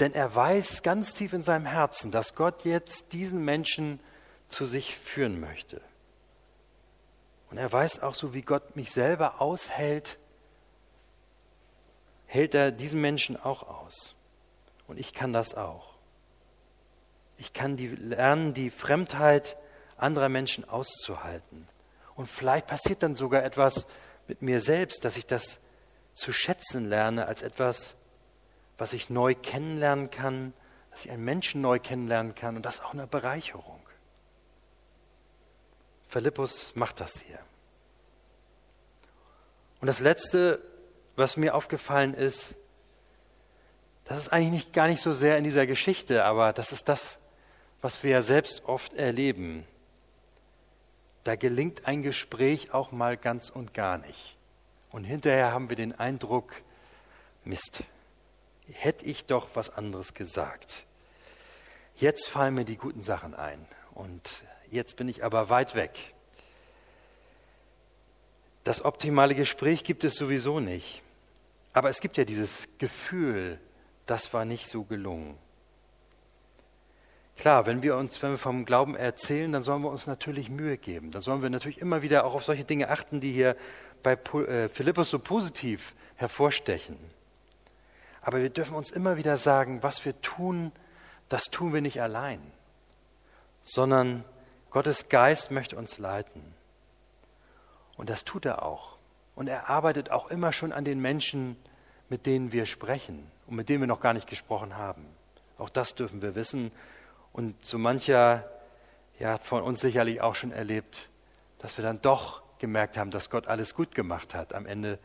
Denn 0.00 0.12
er 0.12 0.34
weiß 0.34 0.82
ganz 0.82 1.14
tief 1.14 1.32
in 1.34 1.44
seinem 1.44 1.66
Herzen, 1.66 2.10
dass 2.10 2.34
Gott 2.34 2.64
jetzt 2.64 3.12
diesen 3.12 3.44
Menschen 3.44 4.00
zu 4.48 4.64
sich 4.64 4.96
führen 4.96 5.40
möchte. 5.40 5.80
Und 7.50 7.58
er 7.58 7.72
weiß 7.72 8.00
auch, 8.00 8.14
so 8.14 8.34
wie 8.34 8.42
Gott 8.42 8.76
mich 8.76 8.90
selber 8.90 9.40
aushält, 9.40 10.18
hält 12.26 12.54
er 12.54 12.72
diesen 12.72 13.00
Menschen 13.00 13.36
auch 13.36 13.62
aus. 13.62 14.14
Und 14.86 14.98
ich 14.98 15.14
kann 15.14 15.32
das 15.32 15.54
auch. 15.54 15.94
Ich 17.36 17.52
kann 17.52 17.76
die, 17.76 17.88
lernen, 17.88 18.54
die 18.54 18.70
Fremdheit 18.70 19.56
anderer 19.96 20.28
Menschen 20.28 20.68
auszuhalten. 20.68 21.68
Und 22.16 22.28
vielleicht 22.28 22.66
passiert 22.66 23.02
dann 23.02 23.14
sogar 23.14 23.44
etwas 23.44 23.86
mit 24.28 24.42
mir 24.42 24.60
selbst, 24.60 25.04
dass 25.04 25.16
ich 25.16 25.26
das 25.26 25.60
zu 26.14 26.32
schätzen 26.32 26.88
lerne 26.88 27.26
als 27.26 27.42
etwas, 27.42 27.94
was 28.78 28.92
ich 28.92 29.10
neu 29.10 29.34
kennenlernen 29.34 30.10
kann, 30.10 30.52
dass 30.90 31.04
ich 31.04 31.10
einen 31.10 31.24
Menschen 31.24 31.60
neu 31.60 31.78
kennenlernen 31.78 32.34
kann. 32.34 32.56
Und 32.56 32.64
das 32.64 32.76
ist 32.76 32.84
auch 32.84 32.92
eine 32.92 33.06
Bereicherung. 33.06 33.80
Philippus 36.14 36.76
macht 36.76 37.00
das 37.00 37.20
hier. 37.22 37.40
Und 39.80 39.88
das 39.88 39.98
Letzte, 39.98 40.62
was 41.16 41.36
mir 41.36 41.56
aufgefallen 41.56 42.14
ist, 42.14 42.54
das 44.04 44.18
ist 44.18 44.28
eigentlich 44.28 44.52
nicht, 44.52 44.72
gar 44.72 44.86
nicht 44.86 45.00
so 45.00 45.12
sehr 45.12 45.36
in 45.38 45.42
dieser 45.42 45.66
Geschichte, 45.66 46.24
aber 46.24 46.52
das 46.52 46.70
ist 46.70 46.88
das, 46.88 47.18
was 47.82 48.04
wir 48.04 48.12
ja 48.12 48.22
selbst 48.22 48.64
oft 48.64 48.94
erleben. 48.94 49.66
Da 51.24 51.34
gelingt 51.34 51.88
ein 51.88 52.04
Gespräch 52.04 52.72
auch 52.72 52.92
mal 52.92 53.16
ganz 53.16 53.50
und 53.50 53.74
gar 53.74 53.98
nicht. 53.98 54.36
Und 54.92 55.02
hinterher 55.02 55.50
haben 55.50 55.68
wir 55.68 55.74
den 55.74 55.98
Eindruck, 55.98 56.62
Mist, 57.42 57.82
hätte 58.70 59.04
ich 59.04 59.26
doch 59.26 59.48
was 59.54 59.68
anderes 59.68 60.14
gesagt. 60.14 60.86
Jetzt 61.96 62.28
fallen 62.28 62.54
mir 62.54 62.64
die 62.64 62.76
guten 62.76 63.02
Sachen 63.02 63.34
ein. 63.34 63.66
Und 63.94 64.44
jetzt 64.74 64.96
bin 64.96 65.08
ich 65.08 65.24
aber 65.24 65.48
weit 65.48 65.74
weg. 65.74 66.14
Das 68.64 68.84
optimale 68.84 69.34
Gespräch 69.34 69.84
gibt 69.84 70.04
es 70.04 70.14
sowieso 70.14 70.60
nicht. 70.60 71.02
Aber 71.72 71.90
es 71.90 72.00
gibt 72.00 72.16
ja 72.16 72.24
dieses 72.24 72.68
Gefühl, 72.78 73.58
das 74.06 74.32
war 74.32 74.44
nicht 74.44 74.68
so 74.68 74.84
gelungen. 74.84 75.36
Klar, 77.36 77.66
wenn 77.66 77.82
wir 77.82 77.96
uns, 77.96 78.22
wenn 78.22 78.32
wir 78.32 78.38
vom 78.38 78.64
Glauben 78.64 78.94
erzählen, 78.94 79.50
dann 79.52 79.62
sollen 79.62 79.82
wir 79.82 79.90
uns 79.90 80.06
natürlich 80.06 80.50
Mühe 80.50 80.78
geben. 80.78 81.10
Dann 81.10 81.20
sollen 81.20 81.42
wir 81.42 81.50
natürlich 81.50 81.78
immer 81.78 82.02
wieder 82.02 82.24
auch 82.24 82.34
auf 82.34 82.44
solche 82.44 82.64
Dinge 82.64 82.90
achten, 82.90 83.20
die 83.20 83.32
hier 83.32 83.56
bei 84.02 84.12
äh, 84.12 84.68
Philippus 84.68 85.10
so 85.10 85.18
positiv 85.18 85.94
hervorstechen. 86.14 86.96
Aber 88.22 88.40
wir 88.40 88.50
dürfen 88.50 88.76
uns 88.76 88.90
immer 88.90 89.16
wieder 89.16 89.36
sagen, 89.36 89.82
was 89.82 90.04
wir 90.04 90.20
tun, 90.20 90.72
das 91.28 91.44
tun 91.44 91.74
wir 91.74 91.80
nicht 91.80 92.00
allein, 92.00 92.40
sondern 93.62 94.24
Gottes 94.74 95.08
Geist 95.08 95.52
möchte 95.52 95.76
uns 95.76 95.98
leiten. 95.98 96.42
Und 97.96 98.10
das 98.10 98.24
tut 98.24 98.44
er 98.44 98.64
auch. 98.64 98.98
Und 99.36 99.46
er 99.46 99.70
arbeitet 99.70 100.10
auch 100.10 100.32
immer 100.32 100.50
schon 100.50 100.72
an 100.72 100.84
den 100.84 101.00
Menschen, 101.00 101.56
mit 102.08 102.26
denen 102.26 102.50
wir 102.50 102.66
sprechen 102.66 103.30
und 103.46 103.54
mit 103.54 103.68
denen 103.68 103.82
wir 103.82 103.86
noch 103.86 104.00
gar 104.00 104.14
nicht 104.14 104.28
gesprochen 104.28 104.76
haben. 104.76 105.06
Auch 105.58 105.68
das 105.68 105.94
dürfen 105.94 106.22
wir 106.22 106.34
wissen. 106.34 106.72
Und 107.32 107.64
so 107.64 107.78
mancher 107.78 108.50
ja, 109.20 109.34
hat 109.34 109.44
von 109.44 109.62
uns 109.62 109.80
sicherlich 109.80 110.20
auch 110.20 110.34
schon 110.34 110.50
erlebt, 110.50 111.08
dass 111.58 111.78
wir 111.78 111.84
dann 111.84 112.02
doch 112.02 112.42
gemerkt 112.58 112.98
haben, 112.98 113.12
dass 113.12 113.30
Gott 113.30 113.46
alles 113.46 113.76
gut 113.76 113.94
gemacht 113.94 114.34
hat 114.34 114.54
am 114.54 114.66
Ende 114.66 114.98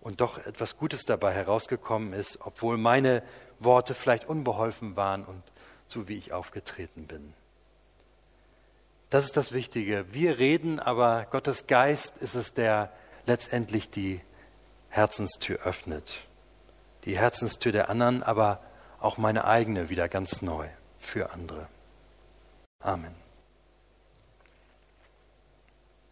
und 0.00 0.20
doch 0.20 0.44
etwas 0.44 0.76
Gutes 0.76 1.04
dabei 1.04 1.32
herausgekommen 1.32 2.14
ist, 2.14 2.40
obwohl 2.40 2.78
meine 2.78 3.22
Worte 3.60 3.94
vielleicht 3.94 4.24
unbeholfen 4.24 4.96
waren 4.96 5.24
und 5.24 5.44
so 5.86 6.08
wie 6.08 6.16
ich 6.16 6.32
aufgetreten 6.32 7.06
bin. 7.06 7.32
Das 9.14 9.24
ist 9.24 9.36
das 9.36 9.52
Wichtige. 9.52 10.06
Wir 10.10 10.40
reden, 10.40 10.80
aber 10.80 11.28
Gottes 11.30 11.68
Geist 11.68 12.18
ist 12.18 12.34
es, 12.34 12.52
der 12.52 12.90
letztendlich 13.26 13.88
die 13.88 14.20
Herzenstür 14.88 15.60
öffnet. 15.60 16.26
Die 17.04 17.16
Herzenstür 17.16 17.70
der 17.70 17.90
anderen, 17.90 18.24
aber 18.24 18.60
auch 18.98 19.16
meine 19.16 19.44
eigene 19.44 19.88
wieder 19.88 20.08
ganz 20.08 20.42
neu 20.42 20.66
für 20.98 21.30
andere. 21.30 21.68
Amen. 22.80 23.23